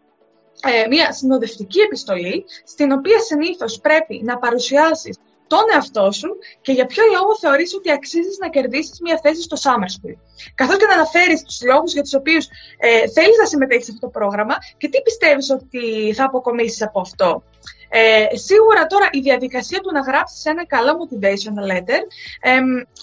ε, 0.61 0.87
μια 0.87 1.11
συνοδευτική 1.11 1.79
επιστολή, 1.79 2.45
στην 2.63 2.91
οποία 2.91 3.19
συνήθως 3.19 3.79
πρέπει 3.79 4.21
να 4.23 4.37
παρουσιάσεις 4.37 5.17
τον 5.49 5.65
εαυτό 5.73 6.11
σου 6.11 6.29
και 6.61 6.71
για 6.71 6.85
ποιο 6.85 7.03
λόγο 7.15 7.31
θεωρείς 7.37 7.73
ότι 7.73 7.91
αξίζεις 7.91 8.37
να 8.37 8.49
κερδίσεις 8.49 8.99
μια 9.01 9.19
θέση 9.23 9.41
στο 9.41 9.57
Summer 9.63 9.89
School. 9.95 10.15
Καθώς 10.55 10.77
και 10.77 10.85
να 10.85 10.93
αναφέρεις 10.93 11.43
τους 11.43 11.61
λόγους 11.61 11.93
για 11.93 12.01
τους 12.01 12.13
οποίους 12.13 12.45
ε, 12.77 13.07
θέλεις 13.15 13.37
να 13.41 13.45
συμμετέχεις 13.45 13.85
σε 13.85 13.91
αυτό 13.93 14.05
το 14.05 14.11
πρόγραμμα 14.19 14.55
και 14.77 14.89
τι 14.89 15.01
πιστεύεις 15.01 15.49
ότι 15.49 16.13
θα 16.15 16.23
αποκομίσεις 16.23 16.81
από 16.81 16.99
αυτό. 16.99 17.43
Ε, 17.89 18.37
σίγουρα 18.37 18.85
τώρα 18.85 19.07
η 19.11 19.19
διαδικασία 19.19 19.79
του 19.79 19.91
να 19.91 19.99
γράψεις 19.99 20.45
ένα 20.45 20.65
καλό 20.65 20.91
motivational 20.99 21.65
letter 21.71 22.01
ε, 22.41 22.55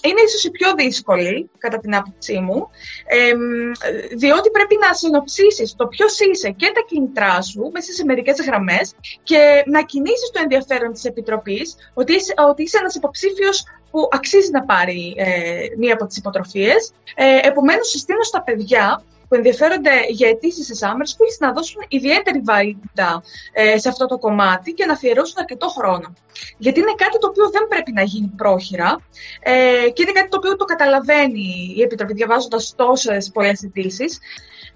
είναι 0.07 0.21
ίσως 0.25 0.43
η 0.43 0.51
πιο 0.51 0.73
δύσκολη, 0.73 1.49
κατά 1.57 1.77
την 1.79 1.95
άποψή 1.95 2.39
μου, 2.39 2.69
ε, 3.05 3.31
διότι 4.15 4.49
πρέπει 4.49 4.77
να 4.81 4.93
συνοψίσεις 4.93 5.75
το 5.75 5.87
ποιος 5.87 6.19
είσαι 6.19 6.49
και 6.49 6.71
τα 6.75 6.81
κινητρά 6.87 7.41
σου 7.41 7.69
μέσα 7.73 7.91
σε 7.91 8.03
μερικές 8.05 8.41
γραμμές 8.45 8.93
και 9.23 9.63
να 9.65 9.81
κινήσεις 9.81 10.29
το 10.33 10.39
ενδιαφέρον 10.43 10.93
της 10.93 11.03
Επιτροπής 11.03 11.75
ότι 11.93 12.13
είσαι, 12.13 12.33
ότι 12.49 12.63
είσαι 12.63 12.77
ένας 12.77 12.95
υποψήφιος 12.95 13.63
που 13.91 14.07
αξίζει 14.11 14.51
να 14.51 14.63
πάρει 14.63 15.13
ε, 15.17 15.65
μία 15.77 15.93
από 15.93 16.05
τις 16.05 16.17
υποτροφίες. 16.17 16.91
Ε, 17.15 17.39
επομένως, 17.41 17.89
συστήνω 17.89 18.23
στα 18.23 18.41
παιδιά 18.41 19.03
που 19.27 19.35
ενδιαφέρονται 19.35 19.91
για 20.09 20.29
αιτήσεις 20.29 20.65
σε 20.65 20.73
summer 20.81 21.05
schools 21.05 21.37
να 21.39 21.51
δώσουν 21.51 21.81
ιδιαίτερη 21.87 22.41
βαρύτητα 22.45 23.23
ε, 23.53 23.77
σε 23.77 23.89
αυτό 23.89 24.05
το 24.05 24.17
κομμάτι 24.17 24.71
και 24.71 24.85
να 24.85 24.93
αφιερώσουν 24.93 25.35
αρκετό 25.37 25.67
χρόνο. 25.67 26.13
Γιατί 26.57 26.79
είναι 26.79 26.93
κάτι 26.97 27.19
το 27.19 27.27
οποίο 27.27 27.49
δεν 27.49 27.67
πρέπει 27.69 27.91
να 27.91 28.01
γίνει 28.01 28.31
πρόχειρα 28.37 28.99
ε, 29.39 29.89
και 29.93 30.01
είναι 30.01 30.11
κάτι 30.11 30.29
το 30.29 30.37
οποίο 30.37 30.55
το 30.55 30.65
καταλαβαίνει 30.65 31.73
η 31.77 31.81
Επιτροπή 31.81 32.13
διαβάζοντας 32.13 32.73
τόσες 32.75 33.31
πολλές 33.33 33.63
αιτήσεις. 33.63 34.19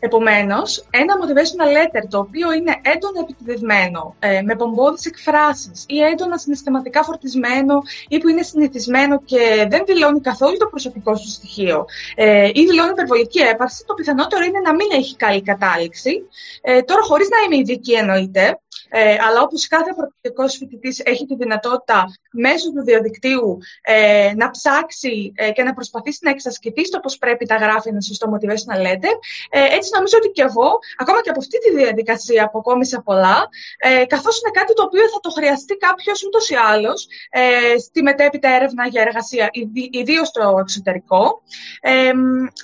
Επομένως, 0.03 0.85
ένα 0.89 1.13
motivational 1.19 1.69
letter 1.77 2.03
το 2.09 2.17
οποίο 2.17 2.53
είναι 2.53 2.75
έντονα 2.81 3.19
επιτεδευμένο, 3.19 4.15
ε, 4.19 4.41
με 4.41 4.55
πομπόδει 4.55 5.01
εκφράσεις 5.05 5.85
ή 5.87 5.99
έντονα 5.99 6.37
συναισθηματικά 6.37 7.03
φορτισμένο 7.03 7.81
ή 8.07 8.17
που 8.17 8.27
είναι 8.27 8.41
συνηθισμένο 8.41 9.21
και 9.21 9.67
δεν 9.69 9.83
δηλώνει 9.85 10.21
καθόλου 10.21 10.57
το 10.57 10.65
προσωπικό 10.65 11.15
σου 11.15 11.27
στοιχείο 11.29 11.85
ε, 12.15 12.47
ή 12.53 12.65
δηλώνει 12.65 12.89
υπερβολική 12.91 13.39
έπαρση, 13.39 13.83
το 13.85 13.93
πιθανότερο 13.93 14.43
είναι 14.43 14.59
να 14.59 14.75
μην 14.75 14.87
έχει 14.91 15.15
καλή 15.15 15.41
κατάληξη. 15.41 16.27
Ε, 16.61 16.81
τώρα, 16.81 17.01
χωρίς 17.01 17.29
να 17.29 17.37
είμαι 17.45 17.57
ειδική 17.57 17.93
εννοείται, 17.93 18.59
ε, 18.93 19.17
αλλά 19.27 19.41
όπως 19.41 19.67
κάθε 19.67 19.93
προοπτικός 19.93 20.57
φοιτητής 20.57 21.01
έχει 21.05 21.25
τη 21.25 21.35
δυνατότητα 21.35 22.05
μέσω 22.31 22.71
του 22.71 22.83
διαδικτύου 22.83 23.57
ε, 23.81 24.31
να 24.35 24.49
ψάξει 24.49 25.31
ε, 25.35 25.51
και 25.51 25.63
να 25.63 25.73
προσπαθήσει 25.73 26.19
να 26.21 26.29
εξασκηθεί 26.29 26.85
στο 26.85 26.99
πώς 26.99 27.17
πρέπει 27.17 27.45
τα 27.45 27.55
γράφει 27.55 27.89
ένα 27.89 28.01
σωστό 28.01 28.31
motivational 28.33 28.79
letter, 28.87 29.15
ε, 29.49 29.75
έτσι 29.75 29.89
νομίζω 29.93 30.17
ότι 30.17 30.29
και 30.29 30.41
εγώ, 30.41 30.79
ακόμα 30.97 31.21
και 31.21 31.29
από 31.29 31.39
αυτή 31.39 31.57
τη 31.59 31.75
διαδικασία 31.75 32.43
αποκόμισα 32.43 33.01
πολλά, 33.01 33.49
ε, 33.77 34.05
καθώς 34.05 34.41
είναι 34.41 34.51
κάτι 34.59 34.73
το 34.73 34.83
οποίο 34.83 35.01
θα 35.13 35.19
το 35.19 35.29
χρειαστεί 35.29 35.75
κάποιος 35.75 36.23
ούτως 36.23 36.49
ή 36.49 36.55
άλλως 36.55 37.07
ε, 37.29 37.77
στη 37.77 38.01
μετέπειτα 38.01 38.49
έρευνα 38.49 38.87
για 38.87 39.01
εργασία, 39.01 39.49
ιδίως 39.91 40.27
στο 40.27 40.55
εξωτερικό. 40.59 41.41
Ε, 41.81 41.91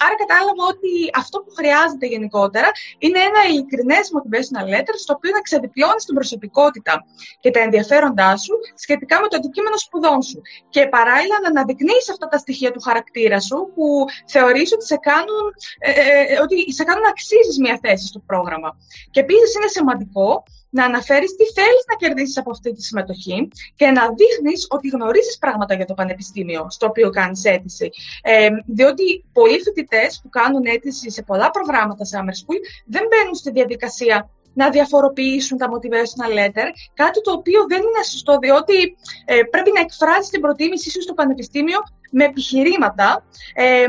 άρα 0.06 0.16
κατάλαβα 0.24 0.64
ότι 0.74 0.92
αυτό 1.16 1.40
που 1.40 1.52
χρειάζεται 1.58 2.06
γενικότερα 2.06 2.70
είναι 2.98 3.20
ένα 3.20 3.42
ειλικρινές 3.50 4.06
motivational 4.16 4.68
letter, 4.74 4.96
στο 5.04 5.14
οποίο 5.18 5.32
να 5.32 5.42
ξεδιπλώνεις 5.42 6.06
την 6.06 6.17
προσωπικότητα 6.20 6.94
και 7.40 7.52
τα 7.52 7.60
ενδιαφέροντά 7.60 8.38
σου 8.38 8.54
σχετικά 8.84 9.16
με 9.22 9.28
το 9.28 9.36
αντικείμενο 9.40 9.78
σπουδών 9.78 10.22
σου. 10.22 10.40
Και 10.70 10.88
παράλληλα 10.96 11.38
να 11.44 11.50
αναδεικνύεις 11.54 12.10
αυτά 12.14 12.28
τα 12.28 12.38
στοιχεία 12.38 12.72
του 12.72 12.82
χαρακτήρα 12.88 13.40
σου 13.48 13.58
που 13.76 13.86
θεωρείς 14.26 14.70
ότι 14.76 14.86
σε 14.86 14.98
κάνουν, 15.10 15.44
ε, 15.80 15.92
ε, 15.92 16.34
ε 16.34 16.40
ότι 16.46 16.74
σε 16.78 16.84
κάνουν 16.84 17.04
να 17.08 17.10
αξίζεις 17.16 17.58
μια 17.66 17.80
θέση 17.84 18.06
στο 18.08 18.20
πρόγραμμα. 18.30 18.70
Και 19.12 19.20
επίσης 19.20 19.56
είναι 19.56 19.68
σημαντικό 19.68 20.44
να 20.70 20.86
αναφέρεις 20.86 21.36
τι 21.36 21.46
θέλεις 21.58 21.84
να 21.90 21.96
κερδίσεις 21.96 22.38
από 22.38 22.52
αυτή 22.52 22.72
τη 22.74 22.82
συμμετοχή 22.84 23.48
και 23.76 23.88
να 23.88 24.02
δείχνεις 24.20 24.68
ότι 24.70 24.88
γνωρίζεις 24.88 25.38
πράγματα 25.38 25.74
για 25.74 25.86
το 25.86 25.94
πανεπιστήμιο 25.94 26.68
στο 26.70 26.86
οποίο 26.88 27.10
κάνεις 27.10 27.44
αίτηση. 27.44 27.90
Ε, 28.22 28.50
διότι 28.66 29.26
πολλοί 29.34 29.60
φοιτητές 29.60 30.20
που 30.24 30.30
κάνουν 30.30 30.66
αίτηση 30.66 31.12
σε 31.12 31.24
πολλά 31.24 31.52
προγράμματα 31.52 32.06
Summer 32.12 32.36
School 32.42 32.60
δεν 32.86 33.04
μπαίνουν 33.10 33.36
στη 33.36 33.52
διαδικασία 33.52 34.30
να 34.58 34.70
διαφοροποιήσουν 34.70 35.58
τα 35.58 35.68
motivational 35.74 36.32
letter, 36.40 36.68
κάτι 36.94 37.22
το 37.22 37.32
οποίο 37.32 37.66
δεν 37.68 37.78
είναι 37.78 38.04
σωστό, 38.12 38.38
διότι 38.38 38.98
ε, 39.26 39.42
πρέπει 39.52 39.72
να 39.76 39.80
εκφράσει 39.80 40.30
την 40.32 40.42
προτίμησή 40.42 40.90
σου 40.90 41.02
στο 41.02 41.14
πανεπιστήμιο 41.14 41.80
με 42.12 42.24
επιχειρήματα, 42.24 43.24
ε, 43.54 43.86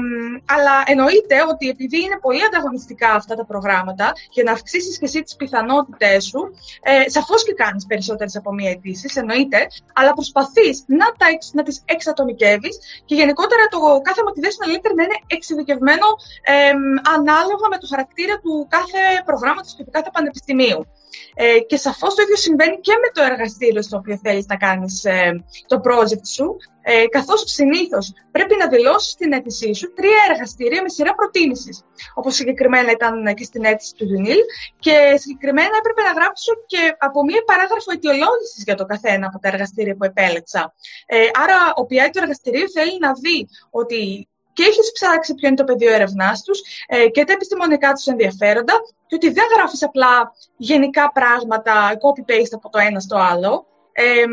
αλλά 0.54 0.82
εννοείται 0.86 1.36
ότι 1.50 1.68
επειδή 1.68 1.96
είναι 2.02 2.18
πολύ 2.20 2.44
ανταγωνιστικά 2.44 3.10
αυτά 3.12 3.34
τα 3.34 3.44
προγράμματα, 3.44 4.12
για 4.30 4.44
να 4.44 4.52
αυξήσεις 4.52 4.98
και 4.98 5.04
εσύ 5.04 5.22
τις 5.22 5.36
πιθανότητές 5.36 6.24
σου, 6.24 6.40
ε, 6.82 7.10
σαφώς 7.10 7.44
και 7.44 7.54
κάνεις 7.54 7.86
περισσότερες 7.86 8.36
από 8.36 8.52
μία 8.52 8.70
αιτήσεις, 8.70 9.16
εννοείται, 9.16 9.66
αλλά 9.92 10.12
προσπαθείς 10.12 10.84
να, 10.86 11.06
να 11.52 11.62
τις 11.62 11.82
εξατομικεύεις 11.84 12.78
και 13.04 13.14
γενικότερα 13.14 13.64
το 13.70 13.78
κάθε 14.02 14.20
motivational 14.26 14.68
letter 14.74 14.92
να 14.96 15.02
είναι 15.02 15.18
εξειδικευμένο 15.26 16.06
ε, 16.42 16.70
ανάλογα 17.16 17.66
με 17.70 17.78
το 17.78 17.86
χαρακτήρα 17.86 18.38
του 18.38 18.66
κάθε 18.68 19.00
προγράμματος 19.24 19.74
και 19.76 19.84
του 19.84 19.90
κάθε 19.90 20.10
πανεπιστημίου. 20.12 20.86
Ε, 21.34 21.58
και 21.58 21.76
σαφώς 21.76 22.14
το 22.14 22.22
ίδιο 22.22 22.36
συμβαίνει 22.36 22.80
και 22.80 22.92
με 22.92 23.08
το 23.12 23.32
εργαστήριο 23.32 23.82
στο 23.82 23.96
οποίο 23.96 24.18
θέλεις 24.22 24.46
να 24.46 24.56
κάνεις 24.56 25.04
ε, 25.04 25.44
το 25.66 25.80
project 25.84 26.26
σου, 26.26 26.56
ε, 26.82 27.06
καθώς 27.06 27.42
συνήθως 27.46 28.12
πρέπει 28.30 28.56
να 28.56 28.68
δηλώσεις 28.68 29.10
στην 29.10 29.32
αίτησή 29.32 29.74
σου 29.74 29.92
τρία 29.92 30.20
εργαστήρια 30.30 30.82
με 30.82 30.88
σειρά 30.88 31.14
προτίμησης, 31.14 31.84
όπως 32.14 32.34
συγκεκριμένα 32.34 32.90
ήταν 32.90 33.34
και 33.34 33.44
στην 33.44 33.64
αίτηση 33.64 33.94
του 33.94 34.06
UNIL 34.16 34.40
και 34.78 35.14
συγκεκριμένα 35.16 35.74
έπρεπε 35.78 36.02
να 36.02 36.12
γράψω 36.20 36.52
και 36.66 36.96
από 36.98 37.24
μία 37.24 37.42
παράγραφο 37.46 37.90
αιτιολόγησης 37.92 38.62
για 38.64 38.74
το 38.74 38.84
καθένα 38.84 39.26
από 39.26 39.38
τα 39.38 39.48
εργαστήρια 39.48 39.94
που 39.96 40.04
επέλεξα. 40.04 40.74
Ε, 41.06 41.16
άρα, 41.42 41.58
ο 41.80 41.82
PI 41.82 42.08
του 42.12 42.18
εργαστηρίου 42.22 42.70
θέλει 42.70 42.98
να 42.98 43.12
δει 43.12 43.48
ότι 43.70 44.28
και 44.52 44.64
έχεις 44.64 44.92
ψάξει 44.92 45.34
ποιο 45.34 45.48
είναι 45.48 45.56
το 45.56 45.64
πεδίο 45.64 45.92
έρευνάς 45.92 46.42
τους 46.42 46.60
ε, 46.86 47.08
και 47.08 47.24
τα 47.24 47.32
επιστημονικά 47.32 47.92
τους 47.92 48.06
ενδιαφέροντα, 48.06 48.74
και 49.06 49.14
ότι 49.14 49.30
δεν 49.30 49.44
γράφεις 49.54 49.82
απλά 49.82 50.32
γενικά 50.56 51.12
πράγματα, 51.12 51.72
copy-paste 51.92 52.52
από 52.52 52.68
το 52.68 52.78
ένα 52.78 53.00
στο 53.00 53.16
άλλο. 53.16 53.66
Ε, 54.00 54.24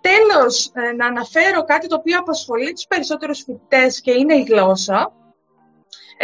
τέλος, 0.00 0.70
να 0.96 1.06
αναφέρω 1.06 1.64
κάτι 1.64 1.86
το 1.86 1.96
οποίο 1.96 2.18
απασχολεί 2.18 2.72
τους 2.72 2.86
περισσότερους 2.86 3.42
φοιτητές 3.42 4.00
και 4.00 4.12
είναι 4.12 4.34
η 4.34 4.42
γλώσσα 4.42 5.12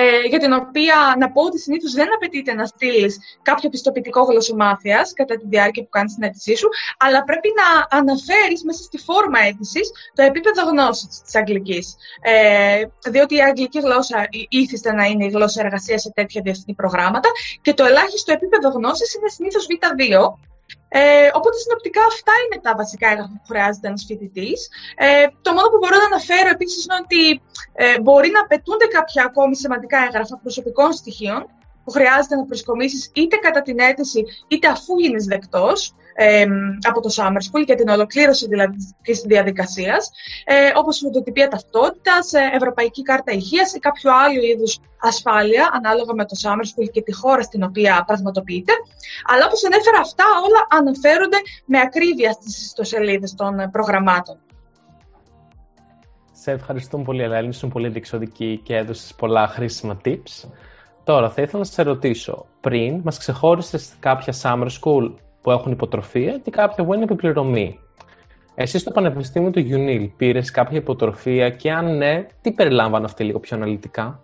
ε, 0.00 0.26
για 0.28 0.38
την 0.38 0.52
οποία 0.52 1.14
να 1.18 1.30
πω 1.32 1.42
ότι 1.42 1.58
συνήθως 1.58 1.92
δεν 1.92 2.14
απαιτείται 2.14 2.54
να 2.54 2.66
στείλεις 2.66 3.18
κάποιο 3.42 3.68
πιστοποιητικό 3.68 4.22
γλωσσομάθειας 4.22 5.12
κατά 5.12 5.36
τη 5.36 5.46
διάρκεια 5.46 5.82
που 5.82 5.88
κάνεις 5.88 6.14
την 6.14 6.22
αίτησή 6.22 6.56
σου, 6.56 6.68
αλλά 6.98 7.24
πρέπει 7.24 7.48
να 7.60 7.98
αναφέρεις 7.98 8.64
μέσα 8.64 8.82
στη 8.82 8.98
φόρμα 8.98 9.38
αίτησης 9.40 9.90
το 10.14 10.22
επίπεδο 10.22 10.62
γνώσης 10.70 11.22
της 11.24 11.34
αγγλικής. 11.34 11.96
Ε, 12.20 12.82
διότι 13.10 13.34
η 13.34 13.42
αγγλική 13.42 13.80
γλώσσα 13.80 14.28
ήθιστε 14.48 14.92
να 14.92 15.04
είναι 15.04 15.24
η 15.24 15.28
γλώσσα 15.28 15.60
εργασίας 15.64 16.02
σε 16.02 16.10
τέτοια 16.14 16.40
διεθνή 16.44 16.74
προγράμματα 16.74 17.28
και 17.62 17.74
το 17.74 17.84
ελάχιστο 17.84 18.32
επίπεδο 18.32 18.68
γνώσης 18.68 19.14
είναι 19.14 19.28
συνήθως 19.28 19.66
Β2, 19.70 20.47
ε, 20.88 21.30
οπότε 21.34 21.56
συνοπτικά 21.56 22.02
αυτά 22.12 22.32
είναι 22.44 22.60
τα 22.62 22.74
βασικά 22.76 23.08
έγγραφα 23.08 23.36
που 23.40 23.48
χρειάζεται 23.48 23.88
ένας 23.88 24.04
φοιτητής. 24.06 24.68
Ε, 24.96 25.26
το 25.42 25.52
μόνο 25.52 25.68
που 25.68 25.78
μπορώ 25.80 25.96
να 25.96 26.04
αναφέρω 26.04 26.48
επίσης 26.48 26.84
είναι 26.84 26.98
ότι 27.04 27.42
ε, 27.72 28.00
μπορεί 28.00 28.30
να 28.30 28.40
απαιτούνται 28.40 28.86
κάποια 28.86 29.22
ακόμη 29.24 29.56
σημαντικά 29.56 29.98
έγγραφα 30.06 30.38
προσωπικών 30.38 30.92
στοιχείων 30.92 31.46
που 31.84 31.90
χρειάζεται 31.90 32.36
να 32.36 32.44
προσκομίσεις 32.44 33.10
είτε 33.14 33.36
κατά 33.36 33.62
την 33.62 33.78
αίτηση 33.78 34.24
είτε 34.48 34.68
αφού 34.68 34.98
γίνεις 34.98 35.24
δεκτός 35.24 35.94
ε, 36.20 36.46
από 36.88 37.00
το 37.00 37.10
Summer 37.16 37.42
School 37.46 37.64
για 37.64 37.74
την 37.74 37.88
ολοκλήρωση 37.88 38.46
δηλαδή 38.48 38.76
της 39.02 39.20
διαδικασίας, 39.20 40.10
ε, 40.44 40.70
όπως 40.74 40.98
φωτοτυπία 40.98 41.48
ταυτότητας, 41.48 42.32
ε, 42.32 42.50
Ευρωπαϊκή 42.52 43.02
Κάρτα 43.02 43.32
Υγείας 43.32 43.74
ή 43.74 43.78
κάποιο 43.78 44.10
άλλο 44.24 44.40
είδους 44.40 44.78
ασφάλεια, 45.00 45.70
ανάλογα 45.72 46.14
με 46.14 46.24
το 46.24 46.36
Summer 46.42 46.66
School 46.70 46.88
και 46.92 47.02
τη 47.02 47.12
χώρα 47.12 47.42
στην 47.42 47.62
οποία 47.62 48.04
πραγματοποιείται. 48.06 48.72
Αλλά 49.26 49.44
όπως 49.46 49.64
ανέφερα, 49.64 49.98
αυτά 50.00 50.24
όλα 50.46 50.80
αναφέρονται 50.80 51.36
με 51.64 51.78
ακρίβεια 51.80 52.32
στις 52.32 52.62
ιστοσελίδες 52.62 53.34
των 53.34 53.70
προγραμμάτων. 53.70 54.36
Σε 56.32 56.50
ευχαριστούμε 56.50 57.04
πολύ, 57.04 57.22
Ελένη. 57.22 57.48
Ήσουν 57.48 57.68
πολύ 57.70 57.88
διεξοδική 57.88 58.60
και 58.64 58.76
έδωσες 58.76 59.14
πολλά 59.14 59.48
χρήσιμα 59.48 60.00
tips. 60.04 60.48
Τώρα, 61.04 61.30
θα 61.30 61.42
ήθελα 61.42 61.58
να 61.58 61.64
σε 61.64 61.82
ρωτήσω, 61.82 62.46
πριν 62.60 63.00
μας 63.04 63.18
ξεχώρισες 63.18 63.92
κάποια 64.00 64.34
summer 64.42 64.68
school 64.80 65.12
που 65.40 65.50
έχουν 65.50 65.72
υποτροφία 65.72 66.38
και 66.38 66.50
κάποια 66.50 66.84
που 66.84 66.94
είναι 66.94 67.02
επιπληρωμή. 67.02 67.80
Εσύ 68.54 68.78
στο 68.78 68.90
Πανεπιστήμιο 68.90 69.50
του 69.50 69.66
UNIL 69.70 70.10
πήρες 70.16 70.50
κάποια 70.50 70.78
υποτροφία 70.78 71.50
και 71.50 71.72
αν 71.72 71.96
ναι, 71.96 72.26
τι 72.40 72.52
περιλάμβανε 72.52 73.04
αυτή 73.04 73.24
λίγο 73.24 73.38
πιο 73.38 73.56
αναλυτικά; 73.56 74.22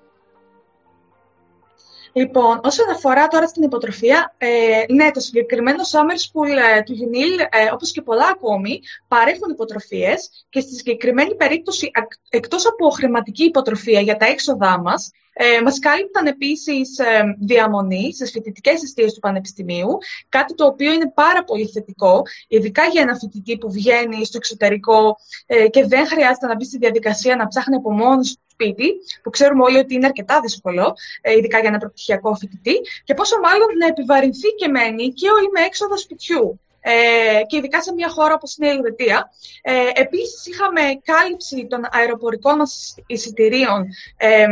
Λοιπόν, 2.17 2.61
όσον 2.65 2.91
αφορά 2.91 3.29
τώρα 3.29 3.47
στην 3.47 3.63
υποτροφία, 3.63 4.35
ε, 4.39 4.93
ναι, 4.93 5.11
το 5.11 5.21
συγκεκριμένο 5.21 5.83
Summer 5.93 6.19
School 6.25 6.77
ε, 6.77 6.83
του 6.83 6.95
UNIL, 6.95 7.41
ε, 7.51 7.73
όπως 7.73 7.93
και 7.93 8.03
πολλά 8.03 8.27
ακόμη, 8.27 8.81
παρέχουν 9.09 9.51
υποτροφίες 9.51 10.47
και 10.49 10.61
στη 10.61 10.75
συγκεκριμένη 10.75 11.35
περίπτωση, 11.35 11.91
εκτός 12.29 12.67
από 12.67 12.91
χρηματική 12.91 13.45
υποτροφία 13.45 14.01
για 14.01 14.17
τα 14.17 14.27
έξοδά 14.27 14.81
μας, 14.81 15.11
ε, 15.37 15.61
μας 15.63 15.79
κάλυπταν 15.79 16.27
επίσης 16.27 16.99
ε, 16.99 17.37
διαμονή 17.39 18.15
στις 18.15 18.31
φοιτητικές 18.31 18.83
αιστείες 18.83 19.15
του 19.15 19.21
Πανεπιστημίου, 19.21 19.99
κάτι 20.29 20.55
το 20.55 20.65
οποίο 20.67 20.93
είναι 20.93 21.11
πάρα 21.15 21.45
πολύ 21.45 21.67
θετικό, 21.67 22.23
ειδικά 22.49 22.85
για 22.85 23.03
ένα 23.03 23.15
φοιτητή 23.15 23.59
που 23.59 23.73
βγαίνει 23.73 24.25
στο 24.25 24.37
εξωτερικό 24.37 25.17
ε, 25.47 25.69
και 25.69 25.87
δεν 25.87 26.07
χρειάζεται 26.07 26.47
να 26.47 26.55
μπει 26.55 26.65
στη 26.65 26.79
διαδικασία 26.79 27.37
να 27.37 27.49
ψάχνει 27.49 27.75
από 27.75 27.93
μόνος 27.93 28.35
του 28.35 28.43
σπίτι, 28.51 28.93
που 29.23 29.31
ξέρουμε 29.31 29.63
όλοι 29.63 29.79
ότι 29.79 29.95
είναι 29.95 30.07
αρκετά 30.07 30.41
δύσκολο, 30.41 30.95
ε, 31.21 31.33
ειδικά 31.33 31.59
για 31.59 31.69
ένα 31.69 31.79
προπτυχιακό 31.79 32.35
φοιτητή, 32.35 32.81
και 33.05 33.15
πόσο 33.15 33.41
μάλλον 33.41 33.69
να 33.79 33.87
επιβαρυνθεί 33.87 34.49
και 34.49 34.69
με 34.69 34.83
ενίκαιο 34.83 35.37
ή 35.37 35.49
με 35.53 35.61
έξοδο 35.61 35.99
σπιτιού 35.99 36.61
ε, 36.87 37.43
και 37.47 37.57
ειδικά 37.57 37.83
σε 37.83 37.93
μια 37.93 38.09
χώρα 38.09 38.35
όπως 38.35 38.57
είναι 38.57 38.69
η 38.69 38.71
Ελβετία. 38.71 39.31
Ε, 39.63 39.73
επίσης, 39.95 40.47
είχαμε 40.47 40.81
κάλυψη 41.05 41.67
των 41.67 41.81
αεροπορικών 41.91 42.57
μας 42.57 42.95
εισιτηρίων 43.07 43.87
ε, 44.17 44.47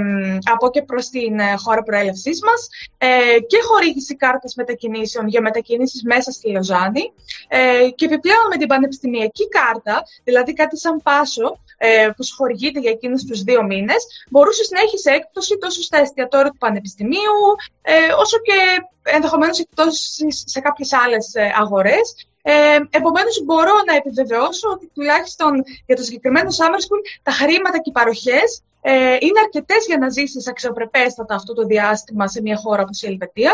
από 0.53 0.71
και 0.71 0.83
προς 0.83 1.09
την 1.09 1.39
ε, 1.39 1.55
χώρα 1.57 1.83
προέλευσής 1.83 2.43
μας 2.43 2.69
ε, 2.99 3.41
και 3.41 3.59
χορήγηση 3.63 4.17
κάρτας 4.17 4.55
μετακινήσεων 4.55 5.29
για 5.29 5.41
μετακινήσεις 5.41 6.03
μέσα 6.03 6.31
στη 6.31 6.51
Λοζάνη 6.51 7.13
ε, 7.49 7.89
και 7.95 8.05
επιπλέον 8.05 8.47
με 8.51 8.57
την 8.57 8.67
πανεπιστημιακή 8.67 9.49
κάρτα, 9.49 10.03
δηλαδή 10.25 10.53
κάτι 10.53 10.79
σαν 10.79 11.03
πάσο, 11.03 11.59
ε, 11.79 12.11
που 12.17 12.25
σου 12.25 12.35
χορηγείται 12.35 12.81
για 12.81 12.91
εκείνους 12.91 13.25
τους 13.25 13.43
δύο 13.43 13.63
μήνες, 13.63 14.07
μπορούσε 14.31 14.63
να 14.75 14.81
έχεις 14.81 15.05
έκπτωση 15.05 15.59
τόσο 15.59 15.83
στα 15.83 15.99
εστιατόρια 15.99 16.51
του 16.51 16.59
Πανεπιστημίου, 16.59 17.39
ε, 17.83 18.13
όσο 18.19 18.39
και 18.39 18.55
ενδεχομένως 19.03 19.59
εκπτώσει 19.59 20.27
σε 20.29 20.61
κάποιες 20.61 20.93
άλλες 20.93 21.33
αγορές. 21.61 22.27
Ε, 22.43 22.79
Επομένως, 22.91 23.43
μπορώ 23.45 23.73
να 23.87 23.95
επιβεβαιώσω 23.95 24.69
ότι 24.69 24.91
τουλάχιστον 24.95 25.65
για 25.87 25.97
το 25.97 26.03
συγκεκριμένο 26.03 26.51
Summer 26.51 26.81
School 26.85 27.01
τα 27.23 27.33
χρήματα 27.33 27.79
και 27.79 27.91
οι 27.91 27.93
παροχές 27.93 28.63
ε, 28.85 29.17
είναι 29.21 29.41
αρκετές 29.45 29.87
για 29.87 29.99
να 29.99 30.09
ζήσεις 30.09 30.49
αξιοπρεπέστατα 30.49 31.35
αυτό 31.35 31.53
το 31.53 31.65
διάστημα 31.65 32.29
σε 32.29 32.41
μια 32.41 32.57
χώρα 32.57 32.83
όπως 32.83 33.03
η 33.03 33.07
Ελβετία. 33.07 33.53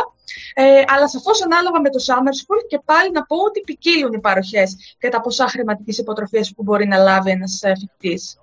Ε, 0.55 0.83
αλλά 0.87 1.09
σαφώς 1.09 1.43
ανάλογα 1.43 1.81
με 1.81 1.91
το 1.91 2.05
Summer 2.07 2.35
School 2.41 2.67
και 2.69 2.81
πάλι 2.85 3.11
να 3.11 3.23
πω 3.23 3.37
ότι 3.37 3.61
ποικίλουν 3.61 4.13
οι 4.13 4.21
παροχές 4.21 4.97
και 4.99 5.09
τα 5.09 5.21
ποσά 5.21 5.49
χρηματικής 5.49 5.99
υποτροφίας 5.99 6.53
που 6.55 6.63
μπορεί 6.63 6.87
να 6.87 6.97
λάβει 6.97 7.31
ένας 7.31 7.63
ε, 7.63 7.73
φοιτητής. 7.79 8.39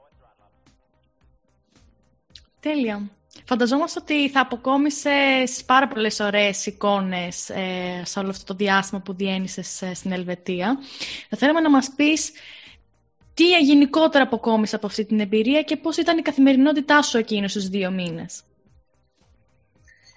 Τέλεια. 2.60 3.02
Φανταζόμαστε 3.44 4.00
ότι 4.02 4.30
θα 4.30 4.40
αποκόμισε 4.40 5.44
πάρα 5.66 5.88
πολλές 5.88 6.20
ωραίες 6.20 6.66
εικόνες 6.66 7.50
ε, 7.50 8.02
σε 8.04 8.20
όλο 8.20 8.30
αυτό 8.30 8.44
το 8.46 8.54
διάστημα 8.54 9.02
που 9.02 9.14
διένυσες 9.14 9.82
ε, 9.82 9.94
στην 9.94 10.12
Ελβετία. 10.12 10.78
Θα 11.30 11.38
θέλαμε 11.38 11.60
να 11.60 11.70
μας 11.70 11.92
πεις 11.96 12.32
τι 13.34 13.44
γενικότερα 13.44 14.24
αποκόμισε 14.24 14.76
από 14.76 14.86
αυτή 14.86 15.06
την 15.06 15.20
εμπειρία 15.20 15.62
και 15.62 15.78
πώς 15.78 15.98
ήταν 15.98 16.18
η 16.18 16.22
καθημερινότητά 16.22 17.02
σου 17.02 17.18
εκείνους 17.18 17.54
τους 17.54 17.70
δύο 17.70 17.92
μήνες. 17.92 18.44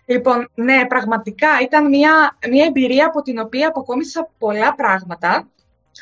Λοιπόν, 0.07 0.51
ναι, 0.55 0.87
πραγματικά 0.87 1.49
ήταν 1.63 1.89
μια, 1.89 2.39
μια 2.51 2.65
εμπειρία 2.65 3.07
από 3.07 3.23
την 3.23 3.39
οποία 3.39 3.69
αποκόμισα 3.69 4.31
πολλά 4.39 4.75
πράγματα. 4.75 5.49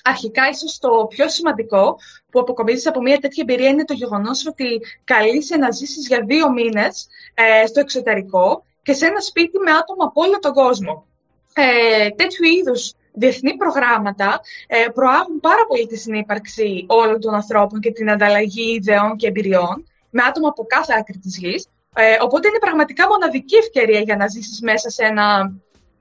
Αρχικά, 0.05 0.49
ίσως 0.49 0.79
το 0.79 1.07
πιο 1.09 1.29
σημαντικό 1.29 1.99
που 2.31 2.41
αποκομίζεις 2.41 2.87
από 2.87 3.01
μια 3.03 3.19
τέτοια 3.19 3.45
εμπειρία 3.49 3.69
είναι 3.69 3.85
το 3.85 3.95
γεγονός 3.95 4.47
ότι 4.47 4.81
καλείσαι 5.05 5.57
να 5.57 5.71
ζήσεις 5.71 6.07
για 6.07 6.25
δύο 6.27 6.53
μήνες 6.53 7.09
ε, 7.35 7.67
στο 7.67 7.81
εξωτερικό 7.81 8.65
και 8.83 8.93
σε 8.93 9.07
ένα 9.07 9.21
σπίτι 9.21 9.59
με 9.59 9.71
άτομα 9.71 10.05
από 10.05 10.23
όλο 10.23 10.39
τον 10.39 10.53
κόσμο. 10.53 11.07
Ε, 11.53 12.11
τέτοιου 12.11 12.45
είδους 12.45 12.93
διεθνή 13.13 13.57
προγράμματα 13.57 14.41
ε, 14.67 14.89
προάγουν 14.95 15.41
πάρα 15.41 15.67
πολύ 15.69 15.87
τη 15.87 15.97
συνύπαρξη 15.97 16.87
όλων 16.89 17.21
των 17.21 17.35
ανθρώπων 17.35 17.81
και 17.81 17.93
την 17.93 18.11
ανταλλαγή 18.11 18.75
ιδεών 18.75 19.17
και 19.17 19.27
εμπειριών 19.27 19.87
με 20.11 20.23
άτομα 20.23 20.49
από 20.49 20.67
κάθε 20.67 20.95
άκρη 20.99 21.19
της 21.19 21.39
γης. 21.39 21.69
Ε, 21.95 22.17
οπότε 22.21 22.49
είναι 22.49 22.59
πραγματικά 22.59 23.07
μοναδική 23.07 23.57
ευκαιρία 23.57 24.01
για 24.01 24.17
να 24.17 24.27
ζήσεις 24.29 24.61
μέσα 24.61 24.91
σε 24.91 25.05
ένα 25.05 25.53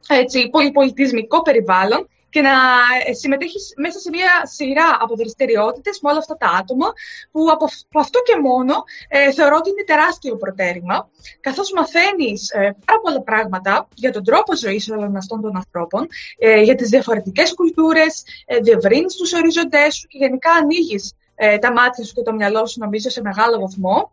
έτσι, 0.07 0.49
πολυπολιτισμικό 0.49 1.41
περιβάλλον 1.41 2.07
και 2.35 2.41
να 2.41 2.57
ε, 3.05 3.13
συμμετέχεις 3.13 3.73
μέσα 3.77 3.99
σε 3.99 4.09
μια 4.09 4.31
σειρά 4.43 4.97
από 4.99 5.15
δραστηριότητες 5.15 5.99
με 6.01 6.09
όλα 6.09 6.19
αυτά 6.19 6.37
τα 6.37 6.47
άτομα, 6.47 6.87
που 7.31 7.47
από, 7.51 7.65
αυτό 7.99 8.19
και 8.21 8.35
μόνο 8.47 8.73
ε, 9.07 9.31
θεωρώ 9.31 9.55
ότι 9.55 9.69
είναι 9.69 9.83
τεράστιο 9.83 10.35
προτέρημα, 10.35 11.09
καθώς 11.39 11.71
μαθαίνεις 11.71 12.49
ε, 12.49 12.75
πάρα 12.85 12.99
πολλά 13.03 13.21
πράγματα 13.21 13.87
για 13.93 14.11
τον 14.11 14.23
τρόπο 14.23 14.55
ζωής 14.55 14.89
όλων 14.89 15.15
αυτών 15.15 15.41
των 15.41 15.55
ανθρώπων, 15.55 16.07
ε, 16.37 16.61
για 16.61 16.75
τις 16.75 16.89
διαφορετικές 16.89 17.53
κουλτούρες, 17.53 18.23
ε, 18.45 18.57
διευρύνεις 18.59 19.15
τους 19.15 19.33
οριζοντές 19.33 19.95
σου 19.95 20.07
και 20.07 20.17
γενικά 20.17 20.51
ανοίγεις 20.51 21.13
ε, 21.35 21.57
τα 21.57 21.71
μάτια 21.71 22.03
σου 22.03 22.13
και 22.13 22.21
το 22.21 22.33
μυαλό 22.33 22.65
σου, 22.65 22.79
νομίζω, 22.79 23.09
σε 23.09 23.21
μεγάλο 23.21 23.59
βαθμό. 23.59 24.11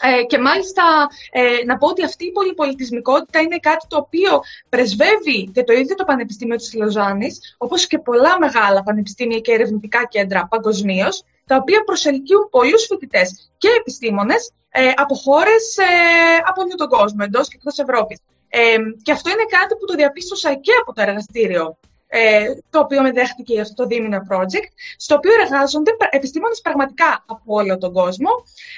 Ε, 0.00 0.24
και 0.24 0.38
μάλιστα 0.38 0.82
ε, 1.30 1.64
να 1.64 1.76
πω 1.76 1.86
ότι 1.88 2.04
αυτή 2.04 2.26
η 2.26 2.32
πολυπολιτισμικότητα 2.32 3.40
είναι 3.40 3.58
κάτι 3.58 3.86
το 3.88 3.96
οποίο 3.96 4.40
πρεσβεύει 4.68 5.50
και 5.52 5.64
το 5.64 5.72
ίδιο 5.72 5.94
το 5.94 6.04
Πανεπιστήμιο 6.04 6.56
της 6.56 6.74
Λοζάνης, 6.74 7.54
όπως 7.58 7.86
και 7.86 7.98
πολλά 7.98 8.38
μεγάλα 8.38 8.82
πανεπιστήμια 8.82 9.38
και 9.38 9.52
ερευνητικά 9.52 10.06
κέντρα 10.06 10.46
παγκοσμίως, 10.50 11.22
τα 11.46 11.56
οποία 11.56 11.84
προσελκύουν 11.84 12.48
πολλούς 12.50 12.86
φοιτητές 12.86 13.50
και 13.58 13.68
επιστήμονες 13.78 14.52
ε, 14.70 14.90
από 14.96 15.14
χώρες 15.14 15.76
ε, 15.76 16.36
από 16.46 16.62
όλο 16.62 16.74
τον 16.74 16.88
κόσμο, 16.88 17.18
εντός 17.22 17.48
και 17.48 17.56
εκτός 17.56 17.78
Ευρώπης. 17.78 18.18
Ε, 18.48 18.76
και 19.02 19.12
αυτό 19.12 19.30
είναι 19.30 19.44
κάτι 19.48 19.76
που 19.76 19.84
το 19.84 19.94
διαπίστωσα 19.94 20.54
και 20.54 20.72
από 20.80 20.92
το 20.92 21.02
εργαστήριο 21.02 21.78
ε, 22.06 22.46
το 22.70 22.78
οποίο 22.78 23.02
με 23.02 23.12
δέχτηκε 23.12 23.60
αυτό 23.60 23.74
το 23.74 23.86
δίμηνο 23.86 24.18
project, 24.30 24.70
στο 24.96 25.14
οποίο 25.14 25.32
εργάζονται 25.42 25.90
επιστήμονες 26.10 26.60
πραγματικά 26.60 27.24
από 27.26 27.42
όλο 27.54 27.78
τον 27.78 27.92
κόσμο. 27.92 28.30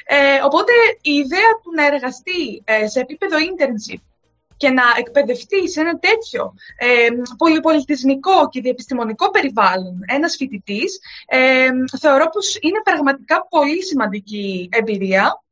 Ε, 0.05 0.43
οπότε 0.45 0.73
η 1.01 1.13
ιδέα 1.13 1.51
του 1.63 1.71
να 1.77 1.87
εργαστεί 1.87 2.63
ε, 2.65 2.87
σε 2.87 3.01
επίπεδο 3.01 3.37
internship 3.37 4.01
και 4.57 4.71
να 4.71 4.83
εκπαιδευτεί 4.99 5.71
σε 5.71 5.81
ένα 5.81 5.99
τέτοιο 5.99 6.55
ε, 6.77 7.09
πολυπολιτισμικό 7.37 8.49
και 8.49 8.61
διεπιστημονικό 8.61 9.31
περιβάλλον 9.31 10.01
ένας 10.07 10.37
φοιτητής, 10.37 11.01
ε, 11.27 11.69
θεωρώ 12.01 12.29
πως 12.29 12.57
είναι 12.61 12.81
πραγματικά 12.85 13.47
πολύ 13.49 13.83
σημαντική 13.83 14.69
εμπειρία. 14.73 15.43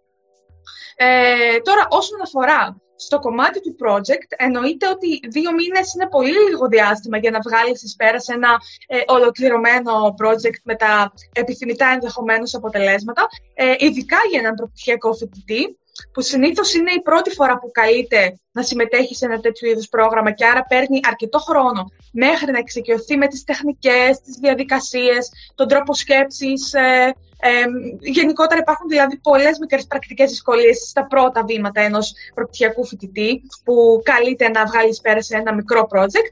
Ε, 0.97 1.59
τώρα, 1.59 1.87
όσον 1.90 2.21
αφορά 2.23 2.76
στο 2.96 3.18
κομμάτι 3.18 3.60
του 3.60 3.76
project 3.82 4.28
εννοείται 4.36 4.88
ότι 4.88 5.20
δύο 5.28 5.52
μήνες 5.52 5.94
είναι 5.94 6.08
πολύ 6.08 6.38
λίγο 6.48 6.68
διάστημα 6.68 7.16
για 7.18 7.30
να 7.30 7.38
βγάλεις 7.40 7.82
εις 7.82 7.96
πέρας 7.96 8.24
σε 8.24 8.32
ένα 8.32 8.58
ε, 8.86 8.98
ολοκληρωμένο 9.06 10.14
project 10.22 10.60
με 10.62 10.74
τα 10.74 11.12
επιθυμητά 11.32 11.86
ενδεχομένως 11.86 12.54
αποτελέσματα, 12.54 13.26
ε, 13.54 13.74
ειδικά 13.78 14.16
για 14.30 14.38
έναν 14.38 14.54
προπτυχιακό 14.54 15.12
φοιτητή, 15.14 15.78
που 16.12 16.20
συνήθως 16.20 16.74
είναι 16.74 16.90
η 16.90 17.02
πρώτη 17.02 17.30
φορά 17.30 17.59
που 17.59 17.70
καλείται 17.70 18.38
να 18.52 18.62
συμμετέχει 18.62 19.14
σε 19.14 19.24
ένα 19.24 19.40
τέτοιο 19.40 19.70
είδους 19.70 19.88
πρόγραμμα 19.88 20.30
και 20.30 20.44
άρα 20.44 20.64
παίρνει 20.64 21.00
αρκετό 21.09 21.38
χρόνο 21.38 21.90
μέχρι 22.12 22.52
να 22.52 22.59
εξοικειωθεί 22.59 23.16
με 23.16 23.26
τις 23.26 23.44
τεχνικές, 23.44 24.20
τις 24.20 24.37
διαδικασίες, 24.40 25.30
τον 25.54 25.68
τρόπο 25.68 25.94
σκέψης, 25.94 26.72
ε, 26.74 27.14
ε, 27.40 27.64
γενικότερα 28.00 28.61
υπάρχουν 28.61 28.88
δηλαδή 28.88 29.16
πολλές 29.18 29.59
μικρές 29.59 29.87
πρακτικές 29.87 30.30
δυσκολίες 30.30 30.78
στα 30.78 31.07
πρώτα 31.07 31.44
βήματα 31.44 31.80
ενός 31.80 32.12
προπτυχιακού 32.35 32.87
φοιτητή 32.87 33.42
που 33.64 34.00
καλείται 34.04 34.48
να 34.48 34.66
βγάλει 34.66 34.98
πέρα 35.02 35.22
σε 35.22 35.37
ένα 35.37 35.54
μικρό 35.54 35.88
project. 35.90 36.30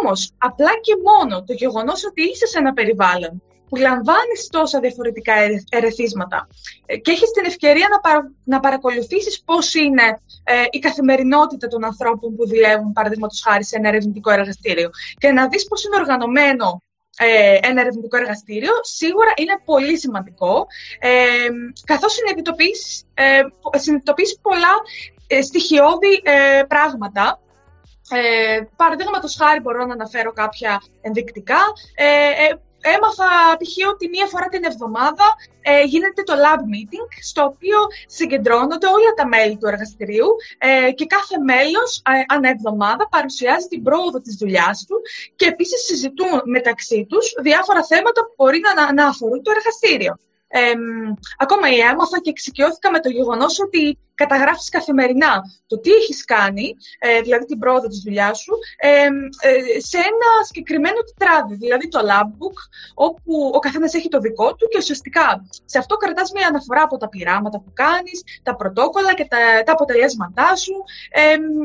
Όμως, 0.00 0.32
απλά 0.38 0.70
και 0.80 0.94
μόνο 1.04 1.44
το 1.44 1.52
γεγονός 1.52 2.04
ότι 2.04 2.22
είσαι 2.22 2.46
σε 2.46 2.58
ένα 2.58 2.72
περιβάλλον 2.72 3.42
που 3.72 3.78
λαμβάνεις 3.78 4.48
τόσα 4.50 4.80
διαφορετικά 4.80 5.34
ερεθίσματα 5.70 6.48
ε, 6.86 6.96
και 6.96 7.10
έχεις 7.10 7.30
την 7.30 7.44
ευκαιρία 7.46 7.88
να, 7.90 8.00
παρα, 8.00 8.32
να 8.44 8.60
παρακολουθήσεις 8.60 9.42
πώς 9.44 9.74
είναι 9.74 10.20
ε, 10.44 10.64
η 10.70 10.78
καθημερινότητα 10.78 11.68
των 11.68 11.84
ανθρώπων 11.84 12.36
που 12.36 12.48
δουλεύουν, 12.48 12.92
παραδείγματος 12.92 13.42
χάρη, 13.44 13.64
σε 13.64 13.76
ένα 13.76 13.88
ερευνητικό 13.88 14.30
εργαστήριο 14.30 14.90
και 15.18 15.30
να 15.30 15.48
δεις 15.48 15.66
πώς 15.68 15.84
είναι 15.84 15.96
οργανωμένο 15.96 16.82
ε, 17.16 17.58
ένα 17.62 17.80
ερευνητικό 17.80 18.16
εργαστήριο, 18.16 18.72
σίγουρα 18.80 19.32
είναι 19.36 19.60
πολύ 19.64 19.98
σημαντικό, 19.98 20.66
ε, 20.98 21.10
καθώς 21.84 22.12
συνειδητοποιείς, 22.12 23.04
ε, 23.14 23.40
συνειδητοποιείς 23.78 24.38
πολλά 24.42 24.74
ε, 25.26 25.42
στοιχειώδη 25.42 26.22
ε, 26.22 26.62
πράγματα. 26.68 27.40
Ε, 28.10 28.60
Παραδείγματος 28.76 29.36
χάρη 29.36 29.60
μπορώ 29.60 29.84
να 29.84 29.92
αναφέρω 29.92 30.32
κάποια 30.32 30.82
ενδεικτικά. 31.00 31.60
Ε, 31.94 32.04
ε 32.44 32.58
έμαθα 32.94 33.56
π.χ. 33.58 33.74
ότι 33.92 34.08
μία 34.08 34.26
φορά 34.26 34.46
την 34.48 34.64
εβδομάδα 34.64 35.26
ε, 35.60 35.82
γίνεται 35.82 36.22
το 36.22 36.34
lab 36.44 36.62
meeting, 36.72 37.06
στο 37.20 37.42
οποίο 37.44 37.78
συγκεντρώνονται 38.06 38.86
όλα 38.86 39.12
τα 39.16 39.26
μέλη 39.26 39.56
του 39.56 39.66
εργαστηρίου 39.66 40.28
ε, 40.58 40.90
και 40.92 41.06
κάθε 41.06 41.38
μέλος 41.38 42.02
ε, 42.06 42.34
ανά 42.34 42.48
εβδομάδα 42.48 43.08
παρουσιάζει 43.08 43.66
την 43.66 43.82
πρόοδο 43.82 44.20
της 44.20 44.34
δουλειάς 44.34 44.84
του 44.88 44.96
και 45.36 45.46
επίσης 45.46 45.84
συζητούν 45.84 46.42
μεταξύ 46.44 47.06
τους 47.08 47.34
διάφορα 47.42 47.84
θέματα 47.84 48.20
που 48.24 48.32
μπορεί 48.36 48.60
να, 48.66 48.92
να 48.92 49.06
αφορούν 49.06 49.42
το 49.42 49.50
εργαστήριο. 49.56 50.16
Ε, 50.54 50.72
ακόμα 51.38 51.66
έμαθα 51.90 52.20
και 52.20 52.30
εξοικειώθηκα 52.30 52.90
με 52.90 53.00
το 53.00 53.08
γεγονός 53.08 53.60
ότι 53.60 53.98
καταγράφεις 54.14 54.68
καθημερινά 54.68 55.42
το 55.66 55.78
τι 55.78 55.90
έχεις 55.90 56.24
κάνει, 56.24 56.76
ε, 56.98 57.20
δηλαδή 57.20 57.44
την 57.44 57.58
πρόοδο 57.58 57.88
της 57.88 58.02
δουλειάς 58.04 58.38
σου, 58.38 58.54
ε, 58.76 59.08
σε 59.78 59.96
ένα 59.96 60.28
συγκεκριμένο 60.46 60.98
τετράδι, 61.06 61.54
δηλαδή 61.54 61.88
το 61.88 62.00
lab 62.10 62.28
book, 62.40 62.58
όπου 62.94 63.50
ο 63.54 63.58
καθένας 63.58 63.94
έχει 63.94 64.08
το 64.08 64.18
δικό 64.18 64.54
του 64.54 64.68
και 64.70 64.78
ουσιαστικά 64.78 65.26
σε 65.64 65.78
αυτό 65.78 65.96
κρατάς 65.96 66.32
μια 66.32 66.46
αναφορά 66.46 66.82
από 66.82 66.96
τα 66.96 67.08
πειράματα 67.08 67.58
που 67.60 67.72
κάνεις, 67.72 68.22
τα 68.42 68.56
πρωτόκολλα 68.56 69.14
και 69.14 69.24
τα, 69.24 69.62
τα 69.64 69.72
αποτελέσματά 69.72 70.56
σου. 70.56 70.74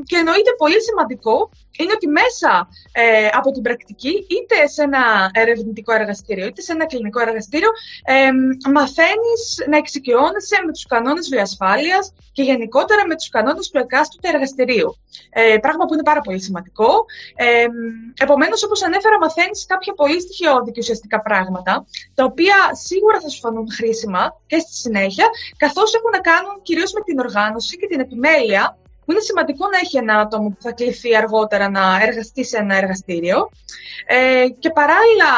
Και 0.05 0.17
εννοείται 0.17 0.51
πολύ 0.57 0.81
σημαντικό 0.81 1.49
είναι 1.77 1.91
ότι 1.95 2.07
μέσα 2.07 2.69
ε, 2.91 3.27
από 3.31 3.51
την 3.51 3.61
πρακτική, 3.61 4.09
είτε 4.09 4.67
σε 4.67 4.83
ένα 4.83 5.31
ερευνητικό 5.33 5.93
εργαστήριο, 5.93 6.45
είτε 6.45 6.61
σε 6.61 6.71
ένα 6.71 6.85
κλινικό 6.85 7.19
εργαστήριο, 7.21 7.69
ε, 8.03 8.29
μαθαίνεις 8.79 9.41
να 9.71 9.77
εξοικειώνεσαι 9.77 10.57
με 10.65 10.71
τους 10.71 10.85
κανόνες 10.93 11.29
βιοασφάλειας 11.29 12.13
και 12.35 12.43
γενικότερα 12.43 13.01
με 13.07 13.15
τους 13.15 13.29
κανόνες 13.29 13.69
του 13.69 13.77
εκάστοτε 13.77 14.27
εργαστηρίου. 14.33 14.89
Ε, 15.29 15.57
πράγμα 15.65 15.85
που 15.85 15.93
είναι 15.93 16.03
πάρα 16.11 16.21
πολύ 16.21 16.41
σημαντικό. 16.47 16.89
Ε, 17.35 17.65
επομένως, 18.25 18.63
όπως 18.63 18.83
ανέφερα, 18.83 19.17
μαθαίνεις 19.17 19.65
κάποια 19.65 19.93
πολύ 19.93 20.21
στοιχειώδη 20.21 20.71
και 20.71 20.79
ουσιαστικά 20.83 21.21
πράγματα, 21.21 21.85
τα 22.17 22.23
οποία 22.23 22.57
σίγουρα 22.71 23.19
θα 23.19 23.29
σου 23.29 23.39
φανούν 23.39 23.67
χρήσιμα 23.77 24.23
και 24.49 24.59
στη 24.59 24.73
συνέχεια, 24.83 25.27
καθώς 25.57 25.93
έχουν 25.93 26.11
να 26.17 26.21
κάνουν 26.29 26.55
κυρίως 26.61 26.91
με 26.93 27.01
την 27.01 27.19
οργάνωση 27.19 27.77
και 27.77 27.87
την 27.87 27.99
επιμέλεια 27.99 28.77
που 29.03 29.11
είναι 29.11 29.21
σημαντικό 29.21 29.67
να 29.69 29.77
έχει 29.77 29.97
ένα 29.97 30.15
άτομο 30.19 30.47
που 30.49 30.61
θα 30.61 30.71
κληθεί 30.71 31.15
αργότερα 31.15 31.69
να 31.69 31.83
εργαστεί 32.01 32.45
σε 32.45 32.57
ένα 32.57 32.75
εργαστήριο. 32.75 33.49
Ε, 34.05 34.45
και 34.59 34.69
παράλληλα, 34.69 35.31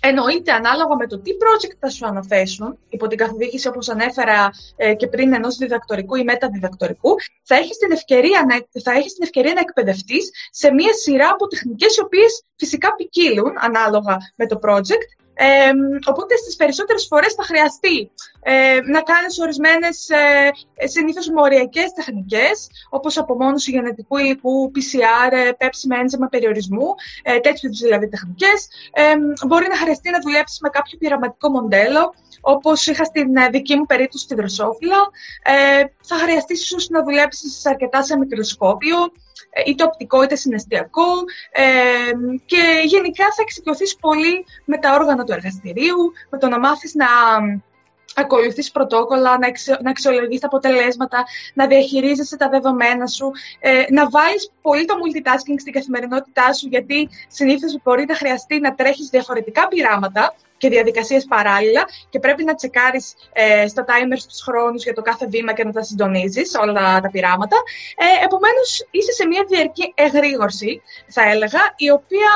εννοείται 0.00 0.52
ανάλογα 0.52 0.96
με 0.96 1.06
το 1.06 1.18
τι 1.18 1.30
project 1.30 1.76
θα 1.78 1.90
σου 1.90 2.06
αναθέσουν, 2.06 2.78
υπό 2.88 3.06
την 3.06 3.18
καθοδήγηση 3.18 3.68
όπως 3.68 3.88
ανέφερα 3.88 4.50
ε, 4.76 4.94
και 4.94 5.06
πριν 5.06 5.34
ενός 5.34 5.56
διδακτορικού 5.56 6.14
ή 6.14 6.24
μεταδιδακτορικού, 6.24 7.14
θα 7.42 7.54
έχεις 7.54 7.76
την 7.76 7.92
ευκαιρία 7.92 8.44
να, 8.48 8.80
θα 8.82 8.92
έχεις 8.92 9.12
την 9.12 9.22
ευκαιρία 9.22 9.54
να 9.54 9.60
εκπαιδευτείς 9.60 10.30
σε 10.50 10.72
μία 10.72 10.92
σειρά 10.92 11.28
από 11.28 11.46
τεχνικές 11.46 11.96
οι 11.96 12.00
οποίες 12.00 12.44
φυσικά 12.56 12.94
ποικίλουν 12.94 13.52
ανάλογα 13.58 14.16
με 14.36 14.46
το 14.46 14.58
project. 14.62 15.08
Ε, 15.34 15.70
οπότε 16.06 16.36
στις 16.36 16.56
περισσότερες 16.56 17.06
φορές 17.06 17.32
θα 17.34 17.42
χρειαστεί 17.42 18.10
ε, 18.42 18.80
να 18.84 19.00
κάνεις 19.00 19.38
ορισμένες 19.38 20.08
ε, 20.08 20.50
συνήθως 20.86 21.28
μοριακές 21.28 21.92
τεχνικές, 21.92 22.68
όπως 22.90 23.18
απομόνωση 23.18 23.70
γενετικού 23.70 24.16
υλικού, 24.16 24.70
PCR, 24.74 25.32
ε, 25.32 25.50
πέψη 25.52 25.86
με 25.86 25.98
έντζεμα 25.98 26.26
περιορισμού, 26.26 26.94
ε, 27.22 27.38
τέτοιου 27.38 27.70
δηλαδή 27.70 28.08
τεχνικές. 28.08 28.68
Ε, 28.92 29.14
μπορεί 29.46 29.66
να 29.68 29.76
χρειαστεί 29.76 30.10
να 30.10 30.20
δουλέψεις 30.20 30.60
με 30.60 30.68
κάποιο 30.68 30.98
πειραματικό 30.98 31.50
μοντέλο, 31.50 32.14
όπως 32.40 32.86
είχα 32.86 33.04
στην 33.04 33.36
ε, 33.36 33.48
δική 33.48 33.76
μου 33.76 33.86
περίπτωση 33.86 34.24
στη 34.24 34.34
δροσόφυλλα. 34.34 35.10
Ε, 35.42 35.84
θα 36.00 36.16
χρειαστείς 36.16 36.62
ίσως 36.62 36.88
να 36.88 37.02
δουλέψεις 37.02 37.66
αρκετά 37.66 38.02
σε 38.02 38.18
μικροσκόπιο, 38.18 38.96
ε, 39.50 39.62
είτε 39.66 39.84
οπτικό 39.84 40.22
είτε 40.22 40.36
συναισθιακό 40.36 41.08
ε, 41.50 41.62
και 42.46 42.82
γενικά 42.84 43.24
θα 43.24 43.42
εξοικειωθείς 43.42 43.96
πολύ 43.96 44.44
με 44.64 44.78
τα 44.78 44.94
όργανα 44.94 45.24
του 45.24 45.32
εργαστηρίου, 45.32 46.12
με 46.30 46.38
το 46.38 46.48
να 46.48 46.58
μάθεις 46.58 46.94
να 46.94 47.06
ακολουθείς 48.14 48.70
πρωτόκολλα, 48.70 49.38
να, 49.38 49.46
εξ, 49.46 49.66
να 49.66 49.90
αξιολογείς 49.90 50.40
τα 50.40 50.46
αποτελέσματα, 50.46 51.24
να 51.54 51.66
διαχειρίζεσαι 51.66 52.36
τα 52.36 52.48
δεδομένα 52.48 53.06
σου, 53.06 53.30
ε, 53.60 53.84
να 53.90 54.08
βάλεις 54.08 54.50
πολύ 54.62 54.84
το 54.84 54.94
multitasking 54.94 55.56
στην 55.60 55.72
καθημερινότητά 55.72 56.52
σου, 56.52 56.68
γιατί 56.68 57.08
συνήθως 57.28 57.78
μπορεί 57.82 58.04
να 58.08 58.14
χρειαστεί 58.16 58.60
να 58.60 58.74
τρέχεις 58.74 59.08
διαφορετικά 59.08 59.68
πειράματα 59.68 60.34
και 60.60 60.68
διαδικασίες 60.68 61.24
παράλληλα 61.24 61.84
και 62.10 62.18
πρέπει 62.18 62.44
να 62.44 62.54
τσεκάρεις 62.54 63.14
ε, 63.32 63.68
στα 63.68 63.84
timers 63.88 64.22
τους 64.28 64.42
χρόνους 64.42 64.82
για 64.82 64.94
το 64.94 65.02
κάθε 65.02 65.26
βήμα 65.26 65.52
και 65.52 65.64
να 65.64 65.72
τα 65.72 65.82
συντονίζεις 65.82 66.54
όλα 66.54 67.00
τα 67.00 67.10
πειράματα. 67.10 67.56
Ε, 67.96 68.24
επομένως, 68.24 68.86
είσαι 68.90 69.12
σε 69.12 69.26
μια 69.26 69.44
διαρκή 69.48 69.92
εγρήγορση, 69.96 70.82
θα 71.08 71.22
έλεγα, 71.30 71.60
η 71.76 71.90
οποία 71.90 72.30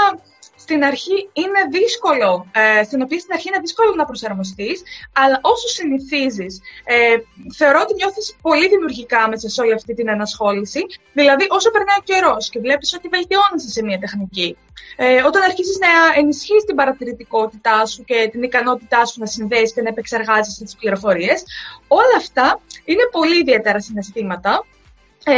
στην 0.64 0.84
αρχή 0.84 1.18
είναι 1.32 1.60
δύσκολο, 1.78 2.30
ε, 2.60 2.84
στην 2.84 3.02
οποία 3.02 3.18
στην 3.18 3.32
αρχή 3.32 3.48
είναι 3.48 3.62
δύσκολο 3.66 3.94
να 3.94 4.04
προσαρμοστείς, 4.04 4.82
αλλά 5.22 5.38
όσο 5.42 5.68
συνηθίζεις, 5.68 6.60
ε, 6.84 7.16
θεωρώ 7.58 7.78
ότι 7.82 7.94
νιώθεις 7.94 8.36
πολύ 8.42 8.68
δημιουργικά 8.68 9.28
μέσα 9.28 9.48
σε 9.48 9.60
όλη 9.60 9.72
αυτή 9.72 9.94
την 9.94 10.08
ενασχόληση, 10.08 10.82
δηλαδή 11.12 11.44
όσο 11.48 11.70
περνάει 11.70 11.96
ο 12.00 12.04
καιρός 12.10 12.50
και 12.50 12.58
βλέπεις 12.60 12.94
ότι 12.96 13.08
βελτιώνεσαι 13.08 13.70
σε 13.76 13.82
μια 13.82 13.98
τεχνική. 13.98 14.56
Ε, 14.96 15.22
όταν 15.22 15.42
αρχίζεις 15.42 15.78
να 15.78 16.20
ενισχύεις 16.20 16.64
την 16.64 16.74
παρατηρητικότητά 16.74 17.86
σου 17.86 18.04
και 18.04 18.28
την 18.32 18.42
ικανότητά 18.42 19.04
σου 19.06 19.20
να 19.20 19.26
συνδέεις 19.26 19.72
και 19.72 19.82
να 19.82 19.88
επεξεργάζεσαι 19.88 20.64
τις 20.64 20.76
πληροφορίες, 20.76 21.42
όλα 21.88 22.16
αυτά 22.16 22.60
είναι 22.84 23.08
πολύ 23.10 23.38
ιδιαίτερα 23.38 23.80
συναισθήματα 23.80 24.52
ε, 24.52 24.73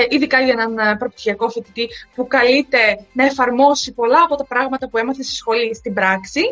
ειδικά 0.08 0.40
για 0.40 0.52
έναν 0.52 0.78
ε, 0.78 0.96
προπτυχιακό 0.96 1.48
φοιτητή 1.48 1.88
που 2.14 2.26
καλείται 2.26 3.06
να 3.12 3.24
εφαρμόσει 3.24 3.92
πολλά 3.92 4.22
από 4.24 4.36
τα 4.36 4.44
πράγματα 4.44 4.88
που 4.88 4.98
έμαθε 4.98 5.22
στη 5.22 5.34
σχολή 5.34 5.74
στην 5.74 5.94
πράξη. 5.94 6.42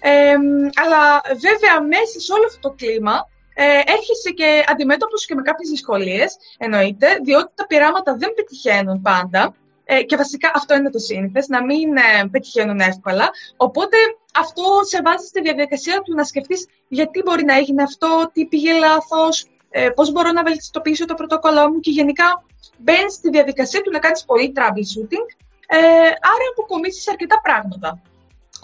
Ε, 0.00 0.34
αλλά 0.82 1.20
βέβαια 1.24 1.82
μέσα 1.82 2.20
σε 2.20 2.32
όλο 2.32 2.44
αυτό 2.46 2.68
το 2.68 2.74
κλίμα 2.78 3.28
ε, 3.60 3.64
έρχεσαι 3.64 4.30
και 4.34 4.64
αντιμέτωπος 4.66 5.26
και 5.26 5.34
με 5.34 5.42
κάποιες 5.42 5.68
δυσκολίες, 5.70 6.36
εννοείται, 6.58 7.18
διότι 7.22 7.52
τα 7.54 7.66
πειράματα 7.66 8.16
δεν 8.16 8.34
πετυχαίνουν 8.34 9.02
πάντα 9.02 9.54
ε, 9.84 10.02
και 10.02 10.16
βασικά 10.16 10.50
αυτό 10.54 10.74
είναι 10.74 10.90
το 10.90 10.98
σύνηθες, 10.98 11.48
να 11.48 11.64
μην 11.64 11.96
ε, 11.96 12.28
πετυχαίνουν 12.30 12.80
εύκολα. 12.80 13.30
Οπότε 13.56 13.96
αυτό 14.34 14.62
σε 14.82 15.00
βάζει 15.04 15.26
στη 15.26 15.40
διαδικασία 15.40 16.00
του 16.00 16.14
να 16.14 16.24
σκεφτείς 16.24 16.66
γιατί 16.88 17.22
μπορεί 17.22 17.44
να 17.44 17.56
έγινε 17.56 17.82
αυτό, 17.82 18.30
τι 18.32 18.46
πήγε 18.46 18.72
λάθος, 18.72 19.46
ε, 19.70 19.88
πώς 19.88 20.12
μπορώ 20.12 20.32
να 20.32 20.42
βελτιστοποιήσω 20.42 21.04
το 21.04 21.14
πρωτόκολλό 21.14 21.68
μου 21.70 21.80
και 21.80 21.90
γενικά 21.90 22.44
μπαίνεις 22.78 23.12
στη 23.12 23.30
διαδικασία 23.30 23.80
του 23.80 23.90
να 23.90 23.98
κάνεις 23.98 24.24
πολύ 24.24 24.52
troubleshooting, 24.56 25.26
ε, 25.66 25.78
άρα 26.06 26.44
αποκομίσεις 26.50 27.08
αρκετά 27.08 27.40
πράγματα. 27.42 28.02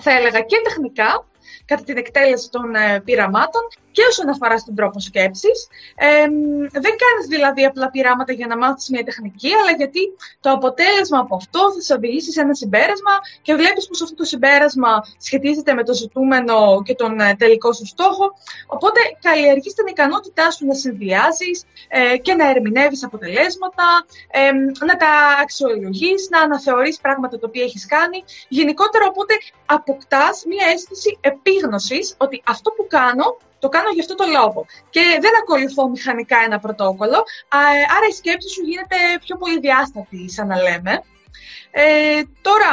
Θα 0.03 0.11
έλεγα 0.11 0.41
και 0.41 0.61
τεχνικά, 0.65 1.27
κατά 1.65 1.83
την 1.83 1.97
εκτέλεση 1.97 2.51
των 2.51 2.75
ε, 2.75 3.01
πειραμάτων 3.01 3.63
και 3.95 4.03
όσον 4.11 4.29
αφορά 4.29 4.59
στον 4.59 4.75
τρόπο 4.75 5.01
σκέψης. 5.01 5.59
Ε, 5.95 6.27
δεν 6.85 6.95
κάνεις 7.03 7.27
δηλαδή 7.29 7.65
απλά 7.65 7.91
πειράματα 7.91 8.33
για 8.33 8.47
να 8.47 8.57
μάθεις 8.57 8.89
μια 8.91 9.05
τεχνική, 9.05 9.51
αλλά 9.61 9.73
γιατί 9.81 10.01
το 10.41 10.51
αποτέλεσμα 10.51 11.19
από 11.19 11.35
αυτό 11.37 11.61
θα 11.75 11.81
σε 11.81 11.93
οδηγήσει 11.95 12.31
σε 12.33 12.41
ένα 12.41 12.55
συμπέρασμα 12.55 13.15
και 13.43 13.55
βλέπεις 13.55 13.87
πως 13.89 14.03
αυτό 14.03 14.15
το 14.15 14.25
συμπέρασμα 14.25 14.93
σχετίζεται 15.19 15.73
με 15.75 15.83
το 15.85 15.95
ζητούμενο 15.95 16.83
και 16.85 16.95
τον 16.95 17.21
ε, 17.21 17.35
τελικό 17.35 17.73
σου 17.73 17.87
στόχο. 17.87 18.25
Οπότε 18.67 19.01
καλλιεργείς 19.21 19.75
την 19.75 19.87
ικανότητά 19.87 20.51
σου 20.51 20.67
να 20.67 20.75
συνδυάζεις 20.75 21.65
ε, 21.89 22.17
και 22.17 22.35
να 22.35 22.51
ερμηνεύεις 22.51 23.05
αποτελέσματα, 23.05 23.87
ε, 24.31 24.51
να 24.87 24.97
τα 24.97 25.13
αξιολογείς, 25.43 26.29
να 26.31 26.41
αναθεωρείς 26.41 26.99
πράγματα 27.01 27.39
τα 27.39 27.47
οποία 27.49 27.63
έχεις 27.63 27.87
κάνει. 27.87 28.25
Γενικότερα, 28.49 29.05
οπότε 29.07 29.35
αποκτάς 29.67 30.45
μια 30.47 30.67
αίσθηση 30.73 31.19
επίγνωσης 31.21 32.15
ότι 32.19 32.43
αυτό 32.47 32.71
που 32.71 32.87
κάνω 32.89 33.37
το 33.65 33.69
κάνω 33.69 33.91
για 33.95 34.03
αυτό 34.05 34.15
το 34.21 34.27
λόγο. 34.39 34.61
Και 34.95 35.05
δεν 35.25 35.33
ακολουθώ 35.43 35.83
μηχανικά 35.89 36.39
ένα 36.47 36.59
πρωτόκολλο, 36.65 37.21
άρα 37.97 38.07
η 38.11 38.15
σκέψη 38.21 38.49
σου 38.55 38.63
γίνεται 38.71 38.97
πιο 39.25 39.37
πολύ 39.37 39.59
διάστατη, 39.67 40.31
σαν 40.31 40.47
να 40.47 40.57
λέμε. 40.67 40.93
Ε, 41.71 42.23
τώρα, 42.49 42.73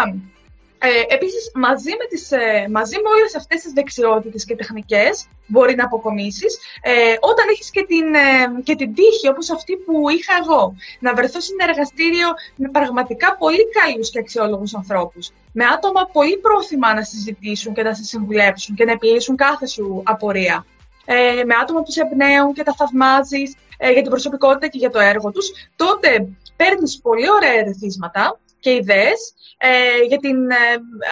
ε, 0.83 1.13
επίσης, 1.15 1.51
μαζί 1.53 1.91
με, 1.99 2.05
τις, 2.09 2.31
ε, 2.31 2.67
μαζί 2.77 2.95
με 3.03 3.09
όλες 3.15 3.35
αυτές 3.35 3.61
τις 3.61 3.71
δεξιότητες 3.73 4.45
και 4.45 4.55
τεχνικές 4.55 5.27
μπορεί 5.47 5.75
να 5.75 5.83
αποκομίσεις, 5.83 6.57
ε, 6.81 7.15
όταν 7.31 7.45
έχεις 7.51 7.69
και 7.69 7.83
την, 7.91 8.13
ε, 8.13 8.61
και 8.63 8.75
την 8.75 8.93
τύχη, 8.93 9.27
όπως 9.29 9.49
αυτή 9.49 9.73
που 9.85 10.09
είχα 10.09 10.33
εγώ, 10.41 10.75
να 10.99 11.13
βρεθώ 11.13 11.39
σε 11.39 11.51
ένα 11.59 11.71
εργαστήριο 11.71 12.29
με 12.55 12.69
πραγματικά 12.69 13.37
πολύ 13.37 13.65
καλούς 13.77 14.09
και 14.09 14.19
αξιόλογους 14.19 14.75
ανθρώπους, 14.75 15.31
με 15.53 15.65
άτομα 15.65 16.09
πολύ 16.13 16.37
πρόθυμα 16.37 16.93
να 16.93 17.03
συζητήσουν 17.03 17.73
και 17.73 17.83
να 17.83 17.93
σε 17.93 18.03
συμβουλέψουν 18.03 18.75
και 18.75 18.85
να 18.85 18.91
επιλύσουν 18.91 19.35
κάθε 19.35 19.67
σου 19.67 20.01
απορία 20.05 20.65
ε, 21.05 21.43
με 21.45 21.55
άτομα 21.61 21.81
που 21.81 21.91
σε 21.91 22.01
εμπνέουν 22.01 22.53
και 22.53 22.63
τα 22.63 22.73
θαυμάζεις 22.73 23.55
ε, 23.77 23.91
για 23.91 24.01
την 24.01 24.09
προσωπικότητα 24.09 24.67
και 24.67 24.77
για 24.77 24.89
το 24.89 24.99
έργο 24.99 25.31
τους, 25.31 25.51
τότε 25.75 26.27
παίρνεις 26.55 26.99
πολύ 27.01 27.29
ωραία 27.29 27.53
ερεθίσματα 27.53 28.39
και 28.59 28.71
ιδέες 28.71 29.33
ε, 29.57 30.03
για 30.07 30.17
την, 30.17 30.49
ε, 30.49 30.55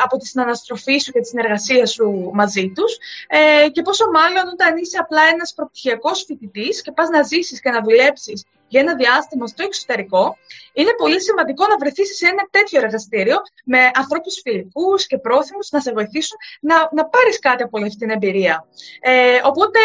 από 0.03 0.17
τη 0.17 0.27
συναναστροφή 0.27 0.97
σου 0.97 1.11
και 1.11 1.19
τη 1.19 1.27
συνεργασία 1.27 1.85
σου 1.85 2.31
μαζί 2.33 2.71
τους. 2.75 2.97
Ε, 3.27 3.69
και 3.69 3.81
πόσο 3.81 4.05
μάλλον 4.11 4.47
όταν 4.53 4.77
είσαι 4.77 4.97
απλά 4.97 5.21
ένας 5.33 5.53
προπτυχιακός 5.53 6.23
φοιτητής 6.27 6.81
και 6.81 6.91
πας 6.91 7.09
να 7.09 7.21
ζήσεις 7.23 7.61
και 7.61 7.69
να 7.69 7.81
δουλέψεις 7.81 8.45
για 8.69 8.81
ένα 8.81 8.95
διάστημα 8.95 9.47
στο 9.47 9.63
εξωτερικό, 9.63 10.37
είναι 10.73 10.93
πολύ 10.97 11.21
σημαντικό 11.21 11.67
να 11.67 11.77
βρεθείς 11.77 12.17
σε 12.17 12.27
ένα 12.27 12.43
τέτοιο 12.49 12.81
εργαστήριο 12.81 13.37
με 13.65 13.79
ανθρώπους 13.93 14.39
φιλικούς 14.43 15.07
και 15.07 15.17
πρόθυμους 15.17 15.71
να 15.71 15.79
σε 15.79 15.91
βοηθήσουν 15.91 16.37
να, 16.61 16.75
να 16.91 17.05
πάρεις 17.05 17.39
κάτι 17.39 17.63
από 17.63 17.79
αυτή 17.79 17.97
την 17.97 18.09
εμπειρία. 18.09 18.65
Ε, 19.01 19.39
οπότε 19.43 19.79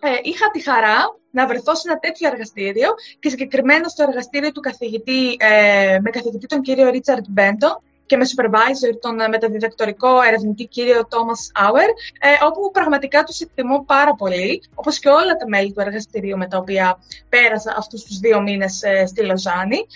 ε, 0.00 0.08
είχα 0.22 0.50
τη 0.50 0.60
χαρά 0.60 0.98
να 1.30 1.46
βρεθώ 1.46 1.74
σε 1.74 1.82
ένα 1.88 1.98
τέτοιο 1.98 2.28
εργαστήριο 2.28 2.88
και 3.18 3.28
συγκεκριμένα 3.28 3.88
στο 3.88 4.02
εργαστήριο 4.02 4.52
του 4.52 4.60
καθηγητή, 4.60 5.36
ε, 5.38 5.98
με 6.02 6.10
καθηγητή 6.10 6.46
τον 6.46 6.60
κύριο 6.60 6.90
Ρίτσαρντ 6.90 7.24
Μπέντον, 7.28 7.82
και 8.06 8.16
με 8.16 8.24
supervisor 8.36 8.98
τον 9.00 9.20
ε, 9.20 9.28
μεταδιδακτορικό 9.28 10.22
ερευνητή 10.22 10.64
κύριο 10.64 11.00
Thomas 11.00 11.66
Auer, 11.66 11.88
ε, 12.20 12.44
όπου 12.44 12.70
πραγματικά 12.70 13.22
τους 13.22 13.40
εκτιμώ 13.40 13.84
πάρα 13.84 14.14
πολύ, 14.14 14.62
όπως 14.74 14.98
και 14.98 15.08
όλα 15.08 15.36
τα 15.36 15.48
μέλη 15.48 15.72
του 15.72 15.80
εργαστηρίου 15.80 16.36
με 16.36 16.46
τα 16.46 16.56
οποία 16.58 16.98
πέρασα 17.28 17.74
αυτούς 17.78 18.04
τους 18.04 18.18
δύο 18.18 18.40
μήνες 18.40 18.82
ε, 18.82 19.06
στη 19.06 19.24
Λοζάνη. 19.24 19.86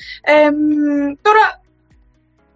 τώρα 1.22 1.60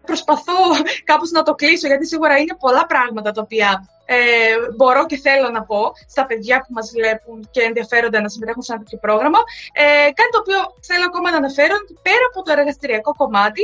προσπαθώ 0.04 0.58
κάπως 1.10 1.30
να 1.30 1.42
το 1.42 1.54
κλείσω, 1.54 1.86
γιατί 1.86 2.06
σίγουρα 2.06 2.36
είναι 2.38 2.56
πολλά 2.58 2.86
πράγματα 2.86 3.32
τα 3.32 3.40
οποία 3.44 3.88
ε, 4.12 4.72
μπορώ 4.76 5.06
και 5.06 5.16
θέλω 5.16 5.48
να 5.50 5.62
πω 5.62 5.80
στα 6.08 6.26
παιδιά 6.26 6.56
που 6.60 6.72
μας 6.72 6.90
βλέπουν 6.96 7.48
και 7.50 7.62
ενδιαφέρονται 7.62 8.20
να 8.20 8.28
συμμετέχουν 8.28 8.62
σε 8.62 8.72
ένα 8.72 8.82
τέτοιο 8.82 8.98
πρόγραμμα. 8.98 9.38
Ε, 9.72 9.82
κάτι 10.18 10.30
το 10.34 10.38
οποίο 10.44 10.60
θέλω 10.88 11.04
ακόμα 11.04 11.30
να 11.30 11.36
αναφέρω 11.36 11.74
είναι 11.74 11.84
ότι 11.84 11.94
πέρα 12.02 12.24
από 12.30 12.42
το 12.42 12.52
εργαστηριακό 12.58 13.14
κομμάτι, 13.16 13.62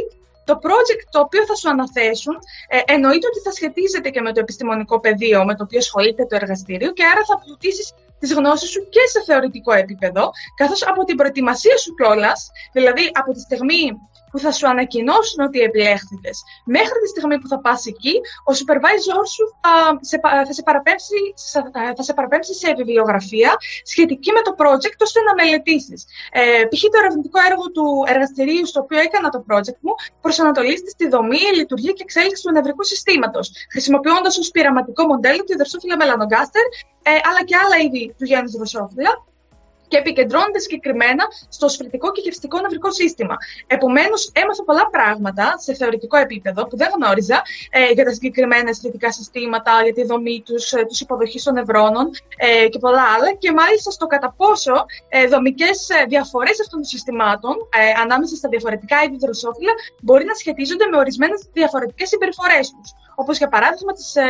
το 0.49 0.55
project 0.67 1.05
το 1.11 1.21
οποίο 1.21 1.43
θα 1.45 1.55
σου 1.55 1.69
αναθέσουν 1.69 2.37
ε, 2.69 2.93
εννοείται 2.95 3.27
ότι 3.27 3.41
θα 3.47 3.53
σχετίζεται 3.53 4.09
και 4.11 4.21
με 4.21 4.33
το 4.33 4.41
επιστημονικό 4.41 5.01
πεδίο 5.01 5.45
με 5.45 5.55
το 5.55 5.63
οποίο 5.63 5.79
ασχολείται 5.79 6.25
το 6.27 6.37
εργαστήριο 6.41 6.93
και 6.93 7.05
άρα 7.05 7.23
θα 7.29 7.39
πλουτίσει 7.43 7.95
τις 8.19 8.33
γνώσεις 8.35 8.71
σου 8.71 8.89
και 8.89 9.01
σε 9.13 9.23
θεωρητικό 9.23 9.73
επίπεδο, 9.73 10.31
καθώς 10.57 10.87
από 10.87 11.05
την 11.05 11.17
προετοιμασία 11.17 11.77
σου 11.79 11.95
κιόλας, 11.95 12.51
δηλαδή 12.73 13.11
από 13.13 13.33
τη 13.33 13.41
στιγμή 13.41 13.83
που 14.31 14.39
θα 14.39 14.53
σου 14.53 14.69
ανακοινώσουν 14.69 15.45
ότι 15.45 15.59
επιλέχθηκες. 15.61 16.43
Μέχρι 16.65 16.99
τη 17.03 17.09
στιγμή 17.09 17.39
που 17.41 17.49
θα 17.49 17.59
πας 17.61 17.87
εκεί, 17.87 18.15
ο 18.51 18.53
supervisor 18.61 19.23
σου 19.35 19.45
θα 19.63 19.99
σε, 20.01 20.21
θα 20.47 20.53
σε, 20.53 20.63
παραπέμψει, 20.63 21.19
θα 21.97 22.03
σε 22.03 22.13
παραπέμψει 22.15 22.55
σε 22.55 22.75
βιβλιογραφία 22.75 23.57
σχετική 23.83 24.31
με 24.33 24.41
το 24.41 24.55
project, 24.59 24.99
ώστε 25.07 25.21
να 25.21 25.35
μελετήσεις. 25.35 26.07
Ε, 26.33 26.65
π.χ. 26.71 26.83
το 26.83 26.99
ερευνητικό 27.03 27.39
έργο 27.51 27.65
του 27.75 27.87
εργαστηρίου 28.07 28.67
στο 28.67 28.81
οποίο 28.81 28.99
έκανα 28.99 29.29
το 29.29 29.45
project 29.51 29.79
μου 29.81 29.93
προσανατολίζεται 30.21 30.91
στη 30.91 31.09
δομή, 31.09 31.45
λειτουργία 31.55 31.93
και 31.93 32.03
εξέλιξη 32.03 32.43
του 32.43 32.53
νευρικού 32.53 32.85
συστήματος, 32.85 33.51
χρησιμοποιώντας 33.71 34.39
ως 34.39 34.51
πειραματικό 34.51 35.07
μοντέλο 35.07 35.43
τη 35.45 35.55
δροσόφυλλα 35.57 35.97
μελανογκάστερ, 35.97 36.65
ε, 37.03 37.11
αλλά 37.29 37.43
και 37.45 37.57
άλλα 37.57 37.77
είδη 37.85 38.15
του 38.19 38.25
γένου 38.25 38.51
δροσόφυλλα 38.51 39.13
και 39.89 39.97
επικεντρώνονται 39.97 40.59
συγκεκριμένα 40.59 41.25
στο 41.49 41.69
σφριτικό 41.69 42.13
και 42.13 42.21
γευστικό 42.25 42.61
νευρικό 42.61 42.91
σύστημα. 42.91 43.37
Επομένως, 43.67 44.31
έμαθα 44.33 44.65
πολλά 44.65 44.87
πράγματα 44.91 45.55
σε 45.59 45.75
θεωρητικό 45.75 46.17
επίπεδο 46.17 46.67
που 46.67 46.77
δεν 46.77 46.89
γνώριζα 46.95 47.43
ε, 47.71 47.91
για 47.93 48.05
τα 48.05 48.13
συγκεκριμένα 48.13 48.69
αισθητικά 48.69 49.13
συστήματα, 49.13 49.73
για 49.83 49.93
τη 49.93 50.05
δομή 50.05 50.43
τους, 50.47 50.73
ε, 50.73 50.85
τους 50.85 51.01
υποδοχή 51.01 51.43
των 51.43 51.55
νευρώνων 51.55 52.11
ε, 52.37 52.69
και 52.69 52.79
πολλά 52.79 53.03
άλλα. 53.15 53.33
Και 53.39 53.53
μάλιστα 53.53 53.91
στο 53.91 54.07
κατά 54.07 54.35
πόσο 54.37 54.75
ε, 55.09 55.27
δομικές 55.27 55.89
ε, 55.89 56.05
διαφορές 56.09 56.61
αυτών 56.61 56.79
των 56.81 56.85
συστημάτων 56.85 57.55
ε, 57.79 58.01
ανάμεσα 58.03 58.37
στα 58.37 58.49
διαφορετικά 58.49 58.97
είδη 59.05 59.17
δροσόφυλλα 59.17 59.73
μπορεί 60.03 60.25
να 60.25 60.35
σχετίζονται 60.35 60.87
με 60.87 60.97
ορισμένες 60.97 61.49
διαφορετικές 61.53 62.09
συμπεριφορές 62.09 62.71
τους. 62.71 62.89
Όπως 63.15 63.39
για 63.39 63.49
παράδειγμα 63.49 63.93
τις 63.93 64.17
ε, 64.17 64.25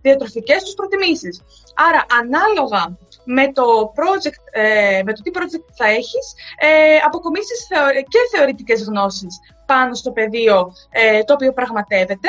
διατροφικές 0.00 0.62
τους 0.62 0.74
προτιμήσεις. 0.74 1.42
Άρα, 1.88 2.00
ανάλογα 2.20 2.98
με 3.30 3.52
το, 3.52 3.92
project, 4.00 4.42
ε, 4.52 5.02
με 5.04 5.12
το 5.12 5.22
τι 5.22 5.30
project 5.34 5.66
θα 5.76 5.86
έχεις, 5.88 6.34
ε, 6.58 6.96
αποκομίσεις 7.06 7.66
και 8.08 8.18
θεωρητικές 8.36 8.82
γνώσεις 8.84 9.38
πάνω 9.66 9.94
στο 9.94 10.10
πεδίο 10.10 10.72
ε, 10.90 11.22
το 11.22 11.32
οποίο 11.32 11.52
πραγματεύεται. 11.52 12.28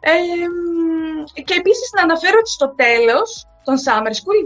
Ε, 0.00 1.42
και 1.42 1.54
επίσης 1.58 1.90
να 1.96 2.02
αναφέρω 2.02 2.36
ότι 2.38 2.50
στο 2.50 2.74
τέλος 2.74 3.46
των 3.64 3.76
Summer 3.84 4.12
School 4.18 4.38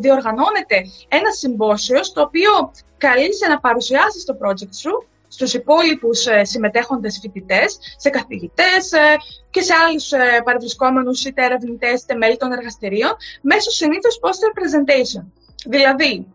διοργανώνεται 0.00 0.76
ένα 1.08 1.30
συμπόσιο 1.30 2.04
στο 2.04 2.20
οποίο 2.22 2.72
καλείσαι 2.96 3.46
να 3.46 3.60
παρουσιάσεις 3.60 4.24
το 4.24 4.36
project 4.42 4.74
σου 4.74 5.06
στους 5.36 5.54
υπόλοιπους 5.54 6.26
ε, 6.26 6.44
συμμετέχοντες 6.44 7.18
φοιτητές, 7.22 7.78
σε 7.96 8.10
καθηγητές 8.10 8.92
ε, 8.92 9.16
και 9.50 9.60
σε 9.60 9.74
άλλους 9.74 10.12
ε, 10.12 10.40
παρευρισκόμενους 10.44 11.24
είτε 11.24 11.44
ερευνητές 11.44 12.02
είτε 12.02 12.14
μέλη 12.14 12.36
των 12.36 12.52
εργαστηρίων, 12.52 13.16
μέσω 13.40 13.70
συνήθως 13.70 14.18
poster 14.22 14.50
presentation. 14.58 15.24
Δηλαδή, 15.66 16.26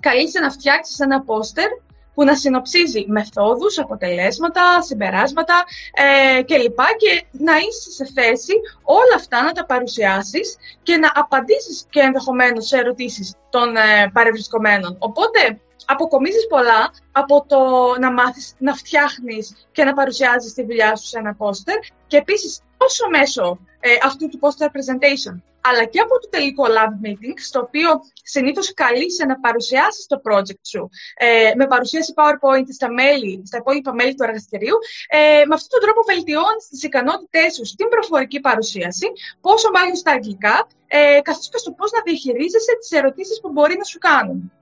καλείσαι 0.00 0.40
να 0.40 0.50
φτιάξεις 0.50 0.98
ένα 0.98 1.20
πόστερ 1.22 1.68
που 2.14 2.24
να 2.24 2.34
συνοψίζει 2.36 3.04
μεθόδους, 3.08 3.78
αποτελέσματα, 3.78 4.82
συμπεράσματα 4.82 5.64
ε, 5.92 6.42
κλπ. 6.42 6.78
Και 6.96 7.24
να 7.30 7.52
είσαι 7.56 7.90
σε 7.90 8.06
θέση 8.14 8.52
όλα 8.82 9.14
αυτά 9.16 9.42
να 9.42 9.52
τα 9.52 9.66
παρουσιάσεις 9.66 10.56
και 10.82 10.96
να 10.96 11.10
απαντήσεις 11.14 11.86
και 11.90 12.00
ενδεχομένως 12.00 12.66
σε 12.66 12.76
ερωτήσεις 12.76 13.34
των 13.50 13.76
ε, 13.76 14.10
παρευρισκομένων. 14.12 14.96
Οπότε, 14.98 15.60
αποκομίζεις 15.86 16.46
πολλά 16.46 16.90
από 17.12 17.44
το 17.48 17.60
να 18.00 18.12
μάθεις 18.12 18.54
να 18.58 18.74
φτιάχνεις 18.74 19.66
και 19.72 19.84
να 19.84 19.92
παρουσιάζεις 19.92 20.52
τη 20.52 20.62
δουλειά 20.64 20.96
σου 20.96 21.06
σε 21.06 21.18
ένα 21.18 21.34
πόστερ 21.34 21.78
και 22.06 22.16
επίσης 22.16 22.60
τόσο 22.76 23.08
μέσω 23.08 23.58
ε, 23.80 23.88
αυτού 24.02 24.28
του 24.28 24.38
poster 24.42 24.66
presentation 24.66 25.40
αλλά 25.68 25.84
και 25.84 26.00
από 26.00 26.20
το 26.20 26.28
τελικό 26.28 26.64
lab 26.76 26.92
meeting, 27.04 27.36
στο 27.48 27.60
οποίο 27.60 27.88
συνήθως 28.22 28.74
καλείσαι 28.74 29.24
να 29.24 29.40
παρουσιάσεις 29.40 30.06
το 30.06 30.20
project 30.26 30.64
σου 30.72 30.88
ε, 31.16 31.52
με 31.56 31.66
παρουσίαση 31.66 32.12
PowerPoint 32.16 32.68
στα, 32.78 32.92
μέλη, 32.92 33.42
στα 33.46 33.58
υπόλοιπα 33.58 33.94
μέλη 33.94 34.14
του 34.14 34.22
εργαστηρίου. 34.22 34.76
Ε, 35.08 35.18
με 35.48 35.54
αυτόν 35.54 35.70
τον 35.74 35.80
τρόπο 35.84 36.00
βελτιώνεις 36.10 36.64
τις 36.70 36.82
ικανότητές 36.82 37.54
σου 37.54 37.64
στην 37.64 37.88
προφορική 37.88 38.40
παρουσίαση, 38.40 39.06
πόσο 39.40 39.70
μάλλον 39.74 39.96
στα 39.96 40.10
αγγλικά, 40.12 40.66
ε, 40.86 41.20
καθώς 41.22 41.48
και 41.48 41.58
στο 41.58 41.70
πώς 41.72 41.90
να 41.92 42.00
διαχειρίζεσαι 42.02 42.72
τις 42.80 42.90
ερωτήσεις 42.90 43.40
που 43.40 43.50
μπορεί 43.52 43.76
να 43.78 43.84
σου 43.84 43.98
κάνουν. 43.98 44.52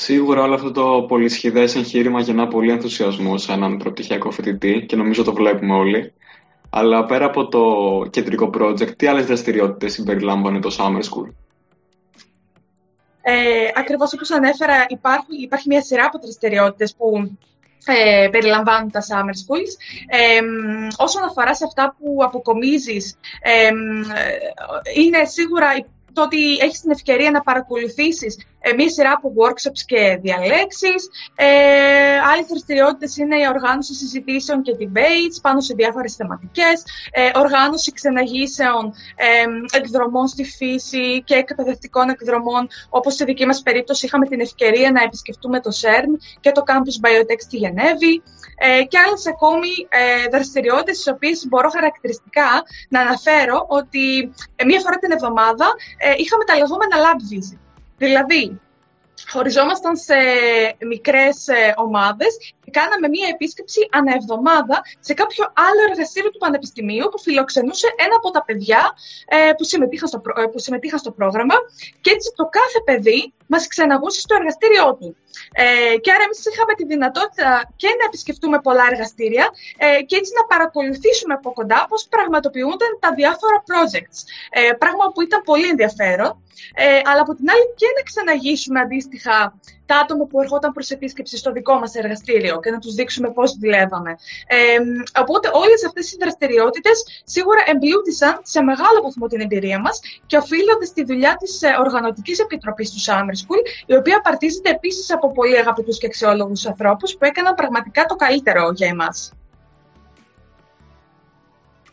Σίγουρα 0.00 0.42
όλο 0.42 0.54
αυτό 0.54 0.70
το 0.70 1.04
πολυσχηδές 1.08 1.74
εγχείρημα 1.74 2.20
γεννά 2.20 2.48
πολύ 2.48 2.70
ενθουσιασμό 2.70 3.38
σε 3.38 3.52
έναν 3.52 3.76
προπτυχιακό 3.76 4.30
φοιτητή 4.30 4.84
και 4.88 4.96
νομίζω 4.96 5.24
το 5.24 5.32
βλέπουμε 5.32 5.74
όλοι. 5.74 6.12
Αλλά 6.70 7.04
πέρα 7.04 7.24
από 7.24 7.48
το 7.48 7.62
κεντρικό 8.10 8.50
project, 8.58 8.96
τι 8.96 9.06
άλλες 9.06 9.26
δραστηριότητες 9.26 9.92
συμπεριλάμβανε 9.92 10.60
το 10.60 10.76
Summer 10.78 11.00
School; 11.00 11.32
Ε, 13.22 13.68
ακριβώς 13.74 14.12
όπως 14.12 14.30
ανέφερα, 14.30 14.86
υπάρχει, 14.88 15.42
υπάρχει 15.42 15.68
μια 15.68 15.82
σειρά 15.82 16.04
από 16.04 16.18
δραστηριότητες 16.18 16.94
που 16.96 17.36
ε, 17.84 18.28
περιλαμβάνουν 18.30 18.90
τα 18.90 19.00
summer 19.00 19.34
schools. 19.42 19.72
Ε, 20.08 20.40
όσον 20.96 21.22
αφορά 21.22 21.54
σε 21.54 21.64
αυτά 21.64 21.96
που 21.98 22.18
αποκομίζεις, 22.24 23.16
ε, 23.42 23.70
είναι 24.94 25.24
σίγουρα 25.24 25.68
το 26.12 26.22
ότι 26.22 26.56
έχεις 26.60 26.80
την 26.80 26.90
ευκαιρία 26.90 27.30
να 27.30 27.40
παρακολουθήσεις 27.40 28.36
ε, 28.60 28.72
μία 28.72 28.90
σειρά 28.90 29.12
από 29.12 29.32
workshops 29.40 29.82
και 29.86 30.18
διαλέξεις. 30.22 31.08
Ε, 31.34 32.18
άλλες 32.32 32.46
δραστηριότητες 32.48 33.16
είναι 33.16 33.36
η 33.36 33.46
οργάνωση 33.48 33.94
συζητήσεων 33.94 34.62
και 34.62 34.76
debates 34.80 35.38
πάνω 35.42 35.60
σε 35.60 35.74
διάφορες 35.74 36.14
θεματικές, 36.14 36.82
ε, 37.10 37.30
οργάνωση 37.34 37.92
ξεναγήσεων 37.92 38.94
ε, 39.16 39.76
εκδρομών 39.78 40.26
στη 40.26 40.44
φύση 40.44 41.22
και 41.24 41.34
εκπαιδευτικών 41.34 42.08
εκδρομών, 42.08 42.68
όπως 42.88 43.12
στη 43.12 43.24
δική 43.24 43.46
μας 43.46 43.62
περίπτωση 43.62 44.06
είχαμε 44.06 44.26
την 44.26 44.40
ευκαιρία 44.40 44.90
να 44.90 45.02
επισκεφτούμε 45.02 45.60
το 45.60 45.70
CERN 45.80 46.38
και 46.40 46.52
το 46.52 46.62
Campus 46.66 47.06
Biotech 47.06 47.40
στη 47.40 47.56
Γενέβη 47.56 48.22
ε, 48.58 48.82
και 48.82 48.98
άλλες 48.98 49.26
ακόμη 49.26 49.72
ε, 49.88 50.28
δραστηριότητες, 50.28 50.96
τις 50.96 51.08
οποίες 51.08 51.46
μπορώ 51.48 51.68
χαρακτηριστικά 51.68 52.50
να 52.88 53.00
αναφέρω 53.00 53.66
ότι 53.68 54.32
ε, 54.56 54.64
μία 54.64 54.80
φορά 54.80 54.96
την 54.98 55.12
εβδομάδα 55.12 55.66
ε, 55.96 56.14
είχαμε 56.16 56.44
τα 56.44 56.54
λεγόμενα 56.56 56.96
lab 57.04 57.20
visit. 57.30 57.58
Δηλαδή, 57.96 58.60
χωριζόμασταν 59.26 59.96
σε 59.96 60.14
μικρές 60.86 61.48
ε, 61.48 61.74
ομάδες 61.76 62.36
και 62.64 62.70
κάναμε 62.70 63.08
μία 63.08 63.28
επίσκεψη 63.34 63.88
ανά 63.90 64.12
εβδομάδα 64.14 64.82
σε 65.00 65.14
κάποιο 65.14 65.44
άλλο 65.54 65.80
εργαστήριο 65.90 66.30
του 66.30 66.38
Πανεπιστημίου 66.38 67.08
που 67.10 67.18
φιλοξενούσε 67.18 67.86
ένα 67.96 68.16
από 68.16 68.30
τα 68.30 68.44
παιδιά 68.44 68.82
ε, 69.26 69.52
που, 69.56 69.64
συμμετείχαν 69.64 70.08
στο, 70.08 70.22
ε, 70.36 70.46
που 70.52 70.58
συμμετείχαν 70.58 70.98
στο 70.98 71.10
πρόγραμμα 71.10 71.54
και 72.00 72.10
έτσι 72.10 72.32
το 72.36 72.44
κάθε 72.44 72.80
παιδί 72.84 73.32
μας 73.46 73.66
ξεναγούσε 73.66 74.20
στο 74.20 74.34
εργαστήριό 74.34 74.96
του. 75.00 75.16
Ε, 75.52 75.96
και 76.02 76.10
άρα 76.14 76.24
εμείς 76.28 76.40
είχαμε 76.50 76.72
τη 76.74 76.84
δυνατότητα 76.84 77.48
και 77.76 77.88
να 77.98 78.04
επισκεφτούμε 78.10 78.58
πολλά 78.66 78.84
εργαστήρια 78.92 79.46
ε, 79.76 80.02
και 80.08 80.16
έτσι 80.16 80.32
να 80.38 80.44
παρακολουθήσουμε 80.52 81.34
από 81.34 81.52
κοντά 81.52 81.86
πώς 81.88 82.06
πραγματοποιούνταν 82.14 82.92
τα 83.00 83.10
διάφορα 83.14 83.58
projects. 83.70 84.18
Ε, 84.50 84.72
πράγμα 84.72 85.04
που 85.12 85.20
ήταν 85.22 85.40
πολύ 85.42 85.68
ενδιαφέρον. 85.68 86.42
Ε, 86.74 87.00
αλλά 87.08 87.20
από 87.20 87.34
την 87.34 87.50
άλλη 87.50 87.66
και 87.80 87.86
να 87.96 88.02
ξαναγήσουμε 88.02 88.80
αντίστοιχα 88.80 89.36
τα 89.88 89.96
άτομα 89.96 90.24
που 90.24 90.40
ερχόταν 90.40 90.72
προς 90.72 90.90
επίσκεψη 90.90 91.36
στο 91.36 91.52
δικό 91.52 91.74
μας 91.78 91.94
εργαστήριο 91.94 92.60
και 92.60 92.70
να 92.70 92.78
τους 92.78 92.94
δείξουμε 92.94 93.28
πώς 93.30 93.58
δουλεύαμε. 93.60 94.10
Ε, 94.46 94.56
οπότε 95.20 95.50
όλες 95.52 95.84
αυτές 95.86 96.12
οι 96.12 96.16
δραστηριότητες 96.20 96.96
σίγουρα 97.24 97.62
εμπλούτησαν 97.66 98.40
σε 98.42 98.60
μεγάλο 98.62 98.98
βαθμό 99.02 99.26
την 99.26 99.40
εμπειρία 99.40 99.80
μας 99.80 100.00
και 100.26 100.36
οφείλονται 100.36 100.84
στη 100.84 101.04
δουλειά 101.04 101.36
της 101.36 101.62
ε, 101.62 101.68
Οργανωτικής 101.84 102.38
Επιτροπής 102.38 102.90
του 102.90 103.00
Summer 103.06 103.34
School, 103.42 103.62
η 103.86 103.94
οποία 103.94 104.16
απαρτίζεται 104.16 104.70
επίσης 104.70 105.12
από 105.12 105.32
πολύ 105.32 105.58
αγαπητούς 105.58 105.98
και 105.98 106.06
αξιόλογους 106.06 106.66
ανθρώπους 106.66 107.16
που 107.16 107.24
έκαναν 107.24 107.54
πραγματικά 107.54 108.04
το 108.04 108.14
καλύτερο 108.14 108.72
για 108.74 108.88
εμάς. 108.88 109.37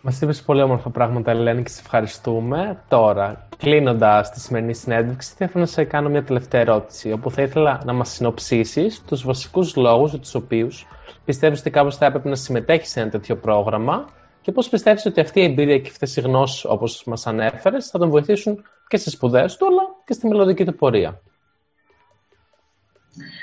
Μας 0.08 0.22
είπε 0.22 0.34
πολύ 0.46 0.62
όμορφα 0.62 0.90
πράγματα, 0.90 1.32
Ελένη, 1.32 1.64
και 1.64 1.70
σε 1.70 1.82
ευχαριστούμε. 1.84 2.78
Τώρα, 2.88 3.48
κλείνοντας 3.58 4.32
τη 4.32 4.40
σημερινή 4.40 4.74
συνέντευξη, 4.74 5.34
θα 5.38 5.46
ήθελα 5.46 5.60
να 5.60 5.70
σε 5.70 5.84
κάνω 5.84 6.10
μια 6.10 6.24
τελευταία 6.24 6.62
ερώτηση, 6.62 7.12
όπου 7.12 7.32
θα 7.32 7.42
ήθελα 7.42 7.82
να 7.86 7.94
μας 7.94 8.10
συνοψίσεις 8.10 9.04
τους 9.08 9.24
βασικούς 9.24 9.76
λόγους 9.76 10.10
για 10.10 10.20
τους 10.20 10.36
οποίους 10.36 10.88
πιστεύεις 11.26 11.60
ότι 11.60 11.70
κάπως 11.70 11.98
θα 11.98 12.06
έπρεπε 12.06 12.30
να 12.30 12.36
συμμετέχεις 12.36 12.90
σε 12.90 13.00
ένα 13.00 13.10
τέτοιο 13.10 13.36
πρόγραμμα 13.36 14.06
και 14.42 14.52
πώς 14.52 14.70
πιστεύεις 14.70 15.06
ότι 15.06 15.22
αυτή 15.22 15.40
η 15.40 15.44
εμπειρία 15.44 15.80
και 15.80 15.90
αυτές 15.90 16.16
οι 16.16 16.22
γνώσεις, 16.22 16.66
όπως 16.66 17.04
μας 17.06 17.28
ανέφερες, 17.28 17.88
θα 17.88 18.00
τον 18.00 18.10
βοηθήσουν 18.10 18.64
και 18.88 18.98
στις 18.98 19.14
σπουδές 19.14 19.58
του, 19.58 19.66
αλλά 19.66 19.82
και 20.06 20.14
στη 20.14 20.28
μελλοντική 20.28 20.66
του 20.66 20.76
πορεία. 20.76 21.22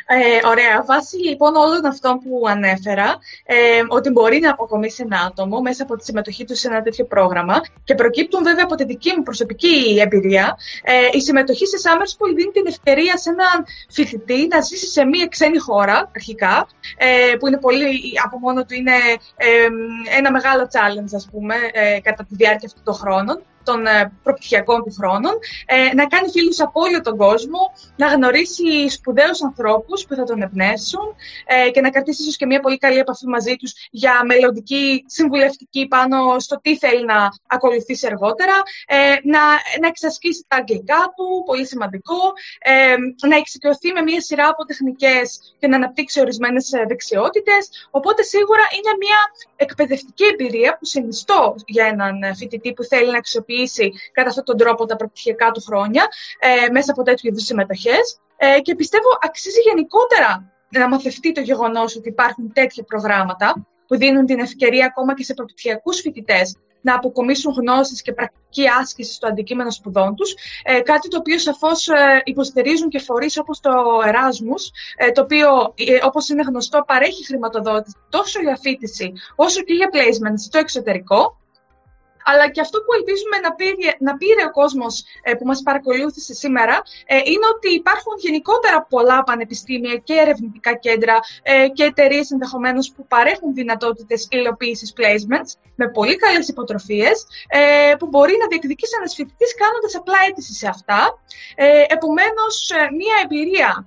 Ε, 0.06 0.46
ωραία. 0.46 0.84
Βάσει 0.86 1.16
λοιπόν 1.16 1.54
όλων 1.54 1.84
αυτών 1.86 2.18
που 2.18 2.42
ανέφερα, 2.48 3.18
ε, 3.44 3.56
ότι 3.88 4.10
μπορεί 4.10 4.38
να 4.40 4.50
αποκομίσει 4.50 5.02
ένα 5.04 5.20
άτομο 5.26 5.60
μέσα 5.60 5.82
από 5.82 5.96
τη 5.96 6.04
συμμετοχή 6.04 6.44
του 6.44 6.56
σε 6.56 6.68
ένα 6.68 6.82
τέτοιο 6.82 7.04
πρόγραμμα 7.04 7.60
και 7.84 7.94
προκύπτουν 7.94 8.42
βέβαια 8.42 8.64
από 8.64 8.74
τη 8.74 8.84
δική 8.84 9.12
μου 9.16 9.22
προσωπική 9.22 9.98
εμπειρία, 10.00 10.56
ε, 10.82 10.92
η 11.12 11.20
συμμετοχή 11.20 11.66
σε 11.66 11.76
Summer 11.84 12.06
School 12.12 12.34
δίνει 12.36 12.50
την 12.50 12.66
ευκαιρία 12.66 13.16
σε 13.16 13.30
έναν 13.30 13.64
φοιτητή 13.90 14.46
να 14.50 14.60
ζήσει 14.60 14.86
σε 14.86 15.04
μία 15.04 15.26
ξένη 15.26 15.58
χώρα, 15.58 16.10
αρχικά, 16.14 16.66
ε, 16.96 17.36
που 17.38 17.46
είναι 17.46 17.58
πολύ, 17.58 18.12
από 18.24 18.38
μόνο 18.38 18.64
του 18.64 18.74
είναι 18.74 18.96
ε, 19.36 19.68
ένα 20.16 20.30
μεγάλο 20.30 20.68
challenge, 20.72 21.14
ας 21.14 21.28
πούμε, 21.32 21.54
ε, 21.72 22.00
κατά 22.00 22.24
τη 22.24 22.34
διάρκεια 22.34 22.68
αυτών 22.68 22.84
των 22.84 22.94
χρόνων 22.94 23.42
των 23.64 23.86
ε, 23.86 24.12
προπτυχιακών 24.22 24.82
του 24.84 24.94
χρόνων, 24.98 25.32
ε, 25.66 25.94
να 25.94 26.06
κάνει 26.06 26.30
φίλους 26.30 26.60
από 26.60 26.80
όλο 26.80 27.00
τον 27.00 27.16
κόσμο, 27.16 27.58
να 27.96 28.06
γνωρίσει 28.06 28.88
σπουδαίους 28.88 29.42
ανθρώπους 29.42 30.04
που 30.06 30.14
θα 30.14 30.24
τον 30.24 30.42
εμπνεύσουν 30.42 31.14
ε, 31.46 31.70
και 31.70 31.80
να 31.80 31.90
κρατήσει 31.90 32.22
ίσως 32.22 32.36
και 32.36 32.46
μια 32.46 32.60
πολύ 32.60 32.78
καλή 32.78 32.98
επαφή 32.98 33.26
μαζί 33.26 33.56
τους 33.56 33.72
για 33.90 34.22
μελλοντική 34.24 35.04
συμβουλευτική 35.06 35.86
πάνω 35.86 36.38
στο 36.38 36.60
τι 36.60 36.76
θέλει 36.76 37.04
να 37.04 37.28
ακολουθήσει 37.46 38.06
αργότερα, 38.06 38.56
να, 39.22 39.40
να 39.80 39.86
εξασκήσει 39.86 40.44
τα 40.48 40.56
αγγλικά 40.56 41.12
του, 41.16 41.42
πολύ 41.46 41.66
σημαντικό, 41.66 42.20
να 43.28 43.36
εξοικειωθεί 43.36 43.92
με 43.92 44.02
μια 44.02 44.20
σειρά 44.20 44.48
από 44.48 44.64
τεχνικές 44.64 45.54
και 45.58 45.66
να 45.66 45.76
αναπτύξει 45.76 46.20
ορισμένες 46.20 46.70
δεξιότητες. 46.88 47.88
Οπότε 47.90 48.22
σίγουρα 48.22 48.62
είναι 48.76 48.92
μια 48.98 49.18
εκπαιδευτική 49.56 50.24
εμπειρία 50.32 50.76
που 50.78 50.84
συνιστώ 50.84 51.54
για 51.66 51.86
έναν 51.86 52.36
φοιτητή 52.36 52.72
που 52.72 52.84
θέλει 52.84 53.10
να 53.10 53.18
αξιοποιήσει 53.18 53.51
αξιοποιήσει 53.52 53.92
κατά 54.12 54.28
αυτόν 54.28 54.44
τον 54.44 54.56
τρόπο 54.56 54.86
τα 54.86 54.96
προπτυχιακά 54.96 55.50
του 55.50 55.60
χρόνια 55.60 56.08
ε, 56.38 56.70
μέσα 56.70 56.92
από 56.92 57.02
τέτοιου 57.02 57.28
είδους 57.28 57.44
συμμετοχές. 57.44 58.20
Ε, 58.36 58.60
και 58.60 58.74
πιστεύω 58.74 59.08
αξίζει 59.20 59.60
γενικότερα 59.60 60.52
να 60.68 60.88
μαθευτεί 60.88 61.32
το 61.32 61.40
γεγονός 61.40 61.96
ότι 61.96 62.08
υπάρχουν 62.08 62.52
τέτοια 62.52 62.84
προγράμματα 62.84 63.66
που 63.86 63.96
δίνουν 63.96 64.26
την 64.26 64.38
ευκαιρία 64.38 64.86
ακόμα 64.86 65.14
και 65.14 65.24
σε 65.24 65.34
προπτυχιακούς 65.34 66.00
φοιτητές 66.00 66.56
να 66.82 66.94
αποκομίσουν 66.94 67.52
γνώσεις 67.52 68.02
και 68.02 68.12
πρακτική 68.12 68.68
άσκηση 68.80 69.12
στο 69.12 69.26
αντικείμενο 69.26 69.70
σπουδών 69.70 70.14
τους, 70.14 70.34
ε, 70.62 70.80
κάτι 70.80 71.08
το 71.08 71.16
οποίο 71.16 71.38
σαφώς 71.38 71.88
ε, 71.88 72.20
υποστηρίζουν 72.24 72.88
και 72.88 72.98
φορείς 72.98 73.38
όπως 73.38 73.60
το 73.60 73.70
Erasmus, 74.04 74.62
ε, 74.96 75.10
το 75.10 75.22
οποίο 75.22 75.48
ε, 75.76 75.98
όπως 76.02 76.28
είναι 76.28 76.42
γνωστό 76.42 76.84
παρέχει 76.86 77.26
χρηματοδότηση 77.26 77.96
τόσο 78.08 78.40
για 78.40 78.56
φίτηση 78.62 79.12
όσο 79.36 79.62
και 79.62 79.74
για 79.74 79.90
placement 79.92 80.34
στο 80.36 80.58
εξωτερικό, 80.58 81.36
αλλά 82.24 82.48
και 82.50 82.60
αυτό 82.60 82.78
που 82.78 82.92
ελπίζουμε 82.98 83.36
να 83.42 83.50
πήρε, 83.54 83.92
να 83.98 84.16
πήρε 84.16 84.42
ο 84.44 84.50
κόσμος 84.50 85.04
ε, 85.22 85.34
που 85.34 85.46
μας 85.46 85.62
παρακολούθησε 85.62 86.34
σήμερα 86.34 86.82
ε, 87.06 87.16
είναι 87.16 87.46
ότι 87.54 87.68
υπάρχουν 87.74 88.12
γενικότερα 88.18 88.86
πολλά 88.94 89.22
πανεπιστήμια 89.22 89.96
και 89.96 90.14
ερευνητικά 90.14 90.74
κέντρα 90.74 91.16
ε, 91.42 91.68
και 91.68 91.84
εταιρείες 91.84 92.30
ενδεχομένως 92.30 92.92
που 92.94 93.06
παρέχουν 93.06 93.54
δυνατότητες 93.54 94.28
υλοποίησης 94.30 94.92
placements 94.98 95.50
με 95.74 95.90
πολύ 95.90 96.16
καλές 96.16 96.48
υποτροφίες 96.48 97.26
που 97.98 98.06
μπορεί 98.06 98.34
να 98.40 98.46
διεκδικήσει 98.46 98.94
ένας 98.98 99.14
φοιτητής 99.14 99.54
κάνοντας 99.54 99.94
απλά 99.96 100.18
αίτηση 100.28 100.54
σε 100.54 100.68
αυτά. 100.68 101.18
Επομένως, 101.88 102.70
μια 102.98 103.16
εμπειρία 103.24 103.86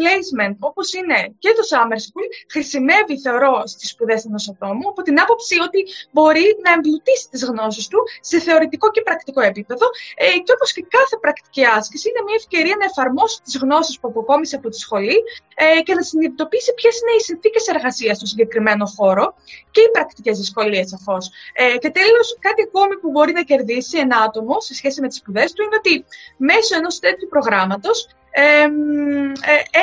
placement 0.00 0.56
όπως 0.58 0.92
είναι 0.92 1.34
και 1.38 1.50
το 1.58 1.62
Summer 1.70 1.98
School 2.06 2.28
χρησιμεύει, 2.52 3.20
θεωρώ, 3.20 3.62
στις 3.66 3.90
σπουδές 3.90 4.24
ενός 4.24 4.48
ατόμου 4.48 4.88
από 4.88 5.02
την 5.02 5.20
άποψη 5.20 5.60
ότι 5.60 5.80
μπορεί 6.10 6.56
να 6.64 6.72
εμπλουτίσει 6.72 7.28
τις 7.30 7.44
γνώσεις 7.44 7.63
του 7.68 8.00
σε 8.20 8.38
θεωρητικό 8.40 8.90
και 8.90 9.02
πρακτικό 9.02 9.40
επίπεδο. 9.40 9.86
Ε, 10.16 10.26
και 10.44 10.52
όπως 10.56 10.72
και 10.72 10.84
κάθε 10.88 11.16
πρακτική 11.20 11.64
άσκηση, 11.64 12.08
είναι 12.08 12.22
μια 12.26 12.34
ευκαιρία 12.38 12.76
να 12.78 12.84
εφαρμόσει 12.84 13.42
τις 13.42 13.56
γνώσεις 13.62 13.98
που 13.98 14.08
αποκόμισε 14.08 14.56
από 14.56 14.68
τη 14.68 14.78
σχολή 14.78 15.18
ε, 15.54 15.80
και 15.80 15.94
να 15.94 16.02
συνειδητοποιήσει 16.02 16.74
ποιες 16.74 17.00
είναι 17.00 17.14
οι 17.18 17.20
συνθήκες 17.20 17.66
εργασίας 17.66 18.16
στο 18.16 18.26
συγκεκριμένο 18.26 18.86
χώρο 18.96 19.34
και 19.70 19.80
οι 19.80 19.90
πρακτικές 19.92 20.38
δυσκολίες 20.38 20.88
σαφώς. 20.88 21.30
Ε, 21.52 21.76
και 21.76 21.90
τέλος, 21.90 22.36
κάτι 22.40 22.62
ακόμη 22.62 22.96
που 22.96 23.10
μπορεί 23.10 23.32
να 23.32 23.42
κερδίσει 23.42 23.98
ένα 23.98 24.16
άτομο 24.16 24.60
σε 24.60 24.74
σχέση 24.74 25.00
με 25.00 25.08
τις 25.08 25.16
σπουδές 25.16 25.52
του 25.52 25.62
είναι 25.62 25.76
ότι 25.76 26.04
μέσω 26.36 26.76
ενός 26.76 26.98
τέτοιου 26.98 27.28
προγράμματος 27.28 28.08
ε, 28.36 28.62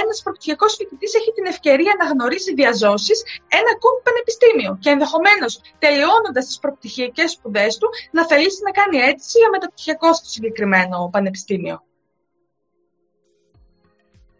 ένας 0.02 0.22
προπτυχιακός 0.24 0.76
φοιτητής 0.76 1.14
έχει 1.14 1.32
την 1.32 1.46
ευκαιρία 1.46 1.94
να 2.00 2.06
γνωρίσει 2.06 2.54
διαζώσεις 2.54 3.24
ένα 3.60 3.70
ακόμη 3.76 4.00
πανεπιστήμιο 4.08 4.78
και 4.84 4.90
ενδεχομένως 4.90 5.62
τελειώνοντας 5.80 6.46
τις 6.46 6.60
προπτυχιακές 6.60 7.32
σπουδές 7.32 7.78
του 7.78 7.88
να 8.12 8.26
θελήσει 8.26 8.62
να 8.64 8.72
κάνει 8.72 8.98
αίτηση 8.98 9.38
για 9.38 9.50
μεταπτυχιακό 9.50 10.14
στο 10.14 10.28
συγκεκριμένο 10.30 11.10
πανεπιστήμιο. 11.12 11.84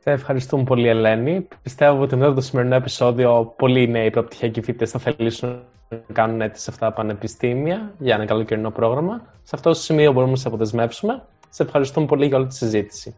Σε 0.04 0.12
ευχαριστούμε 0.12 0.64
πολύ, 0.64 0.88
Ελένη. 0.88 1.48
Πιστεύω 1.62 2.02
ότι 2.02 2.16
μετά 2.16 2.34
το 2.34 2.42
σημερινό 2.42 2.76
επεισόδιο 2.76 3.54
πολλοί 3.58 3.88
νέοι 3.88 4.10
προπτυχιακοί 4.10 4.62
φοιτητές 4.62 4.92
θα 4.92 5.00
θελήσουν 5.00 5.64
να 5.90 6.14
κάνουν 6.14 6.42
αίτηση 6.42 6.64
σε 6.64 6.72
αυτά 6.72 6.86
τα 6.86 6.94
πανεπιστήμια 6.94 7.94
για 7.98 8.16
ένα 8.16 8.26
καλοκαιρινό 8.26 8.72
πρόγραμμα. 8.72 9.22
Σε 9.44 9.52
αυτό 9.56 9.70
το 9.70 9.76
σημείο 9.76 10.12
μπορούμε 10.12 10.32
να 10.32 10.38
σε 10.38 10.48
αποδεσμεύσουμε. 10.48 11.24
Σε 11.50 11.64
ευχαριστούμε 11.64 12.06
πολύ 12.06 12.26
για 12.26 12.38
όλη 12.38 12.48
τη 12.48 12.56
συζήτηση. 12.56 13.16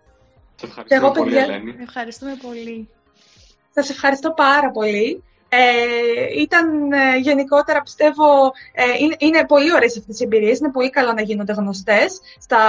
Σε 0.64 0.70
ευχαριστώ 0.70 0.96
εγώ, 0.96 1.12
πολύ, 1.12 1.38
Ελένη. 1.38 1.76
Ευχαριστούμε 1.80 2.38
πολύ. 2.42 2.90
Σας 3.74 3.90
ευχαριστώ 3.90 4.32
πάρα 4.34 4.72
πολύ. 4.72 5.24
Ε, 5.56 6.42
ήταν 6.42 6.92
ε, 6.92 7.18
γενικότερα, 7.18 7.82
πιστεύω, 7.82 8.52
ε, 8.74 8.84
είναι, 9.18 9.46
πολύ 9.46 9.74
ωραίες 9.74 9.98
αυτές 9.98 10.20
οι 10.20 10.24
εμπειρίες, 10.24 10.60
είναι 10.60 10.72
πολύ 10.72 10.90
καλό 10.90 11.14
να 11.14 11.22
γίνονται 11.22 11.54
γνωστές 11.54 12.20
στα, 12.40 12.62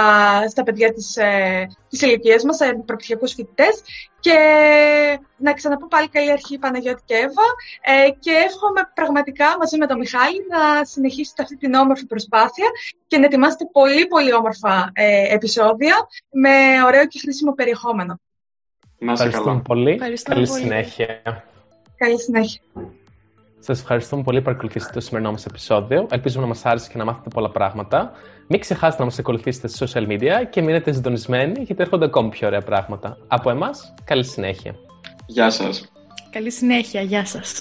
στα 0.49 0.63
παιδιά 0.63 0.93
της, 0.93 1.17
ε, 1.17 1.67
της 1.89 2.01
ηλικίας 2.01 2.43
μας, 2.43 2.55
σε 2.55 2.83
προπτυχιακούς 2.85 3.33
φοιτητές 3.33 3.81
και 4.19 4.39
να 5.37 5.53
ξαναπώ 5.53 5.87
πάλι 5.87 6.09
καλή 6.09 6.31
αρχή 6.31 6.57
Παναγιώτη 6.57 7.01
και 7.05 7.15
Εύα 7.15 7.47
ε, 7.81 8.09
και 8.19 8.31
εύχομαι 8.31 8.91
πραγματικά 8.93 9.45
μαζί 9.59 9.77
με 9.77 9.85
τον 9.87 9.97
Μιχάλη 9.97 10.45
να 10.49 10.85
συνεχίσετε 10.85 11.41
αυτή 11.41 11.57
την 11.57 11.73
όμορφη 11.73 12.05
προσπάθεια 12.05 12.65
και 13.07 13.17
να 13.17 13.25
ετοιμάσετε 13.25 13.65
πολύ 13.71 14.07
πολύ 14.07 14.33
όμορφα 14.33 14.91
ε, 14.93 15.33
επεισόδια 15.33 15.95
με 16.31 16.83
ωραίο 16.85 17.07
και 17.07 17.19
χρήσιμο 17.19 17.53
περιεχόμενο. 17.53 18.19
Να 18.97 19.11
Ευχαριστούμε 19.11 19.61
πολύ. 19.61 19.97
Καλή 20.23 20.47
συνέχεια. 20.47 21.43
Καλή 21.97 22.19
συνέχεια. 22.19 22.61
Σας 23.59 23.79
ευχαριστούμε 23.79 24.23
πολύ 24.23 24.37
που 24.37 24.43
παρακολουθήσατε 24.43 24.93
το 24.93 24.99
σημερινό 24.99 25.31
μας 25.31 25.45
επεισόδιο. 25.45 26.07
Ελπίζουμε 26.11 26.41
να 26.41 26.47
μας 26.47 26.65
άρεσε 26.65 26.89
και 26.91 26.97
να 26.97 27.05
μάθετε 27.05 27.29
πολλά 27.29 27.49
πράγματα. 27.51 28.11
Μην 28.47 28.59
ξεχάσετε 28.59 28.99
να 28.99 29.05
μας 29.05 29.19
ακολουθήσετε 29.19 29.67
στα 29.67 29.85
social 29.85 30.07
media 30.07 30.33
και 30.49 30.61
μείνετε 30.61 30.91
συντονισμένοι 30.91 31.63
γιατί 31.63 31.81
έρχονται 31.81 32.05
ακόμη 32.05 32.29
πιο 32.29 32.47
ωραία 32.47 32.61
πράγματα. 32.61 33.17
Από 33.27 33.49
εμάς, 33.49 33.93
καλή 34.03 34.23
συνέχεια. 34.23 34.75
Γεια 35.25 35.49
σας. 35.49 35.91
Καλή 36.31 36.51
συνέχεια. 36.51 37.01
Γεια 37.01 37.25
σας. 37.25 37.53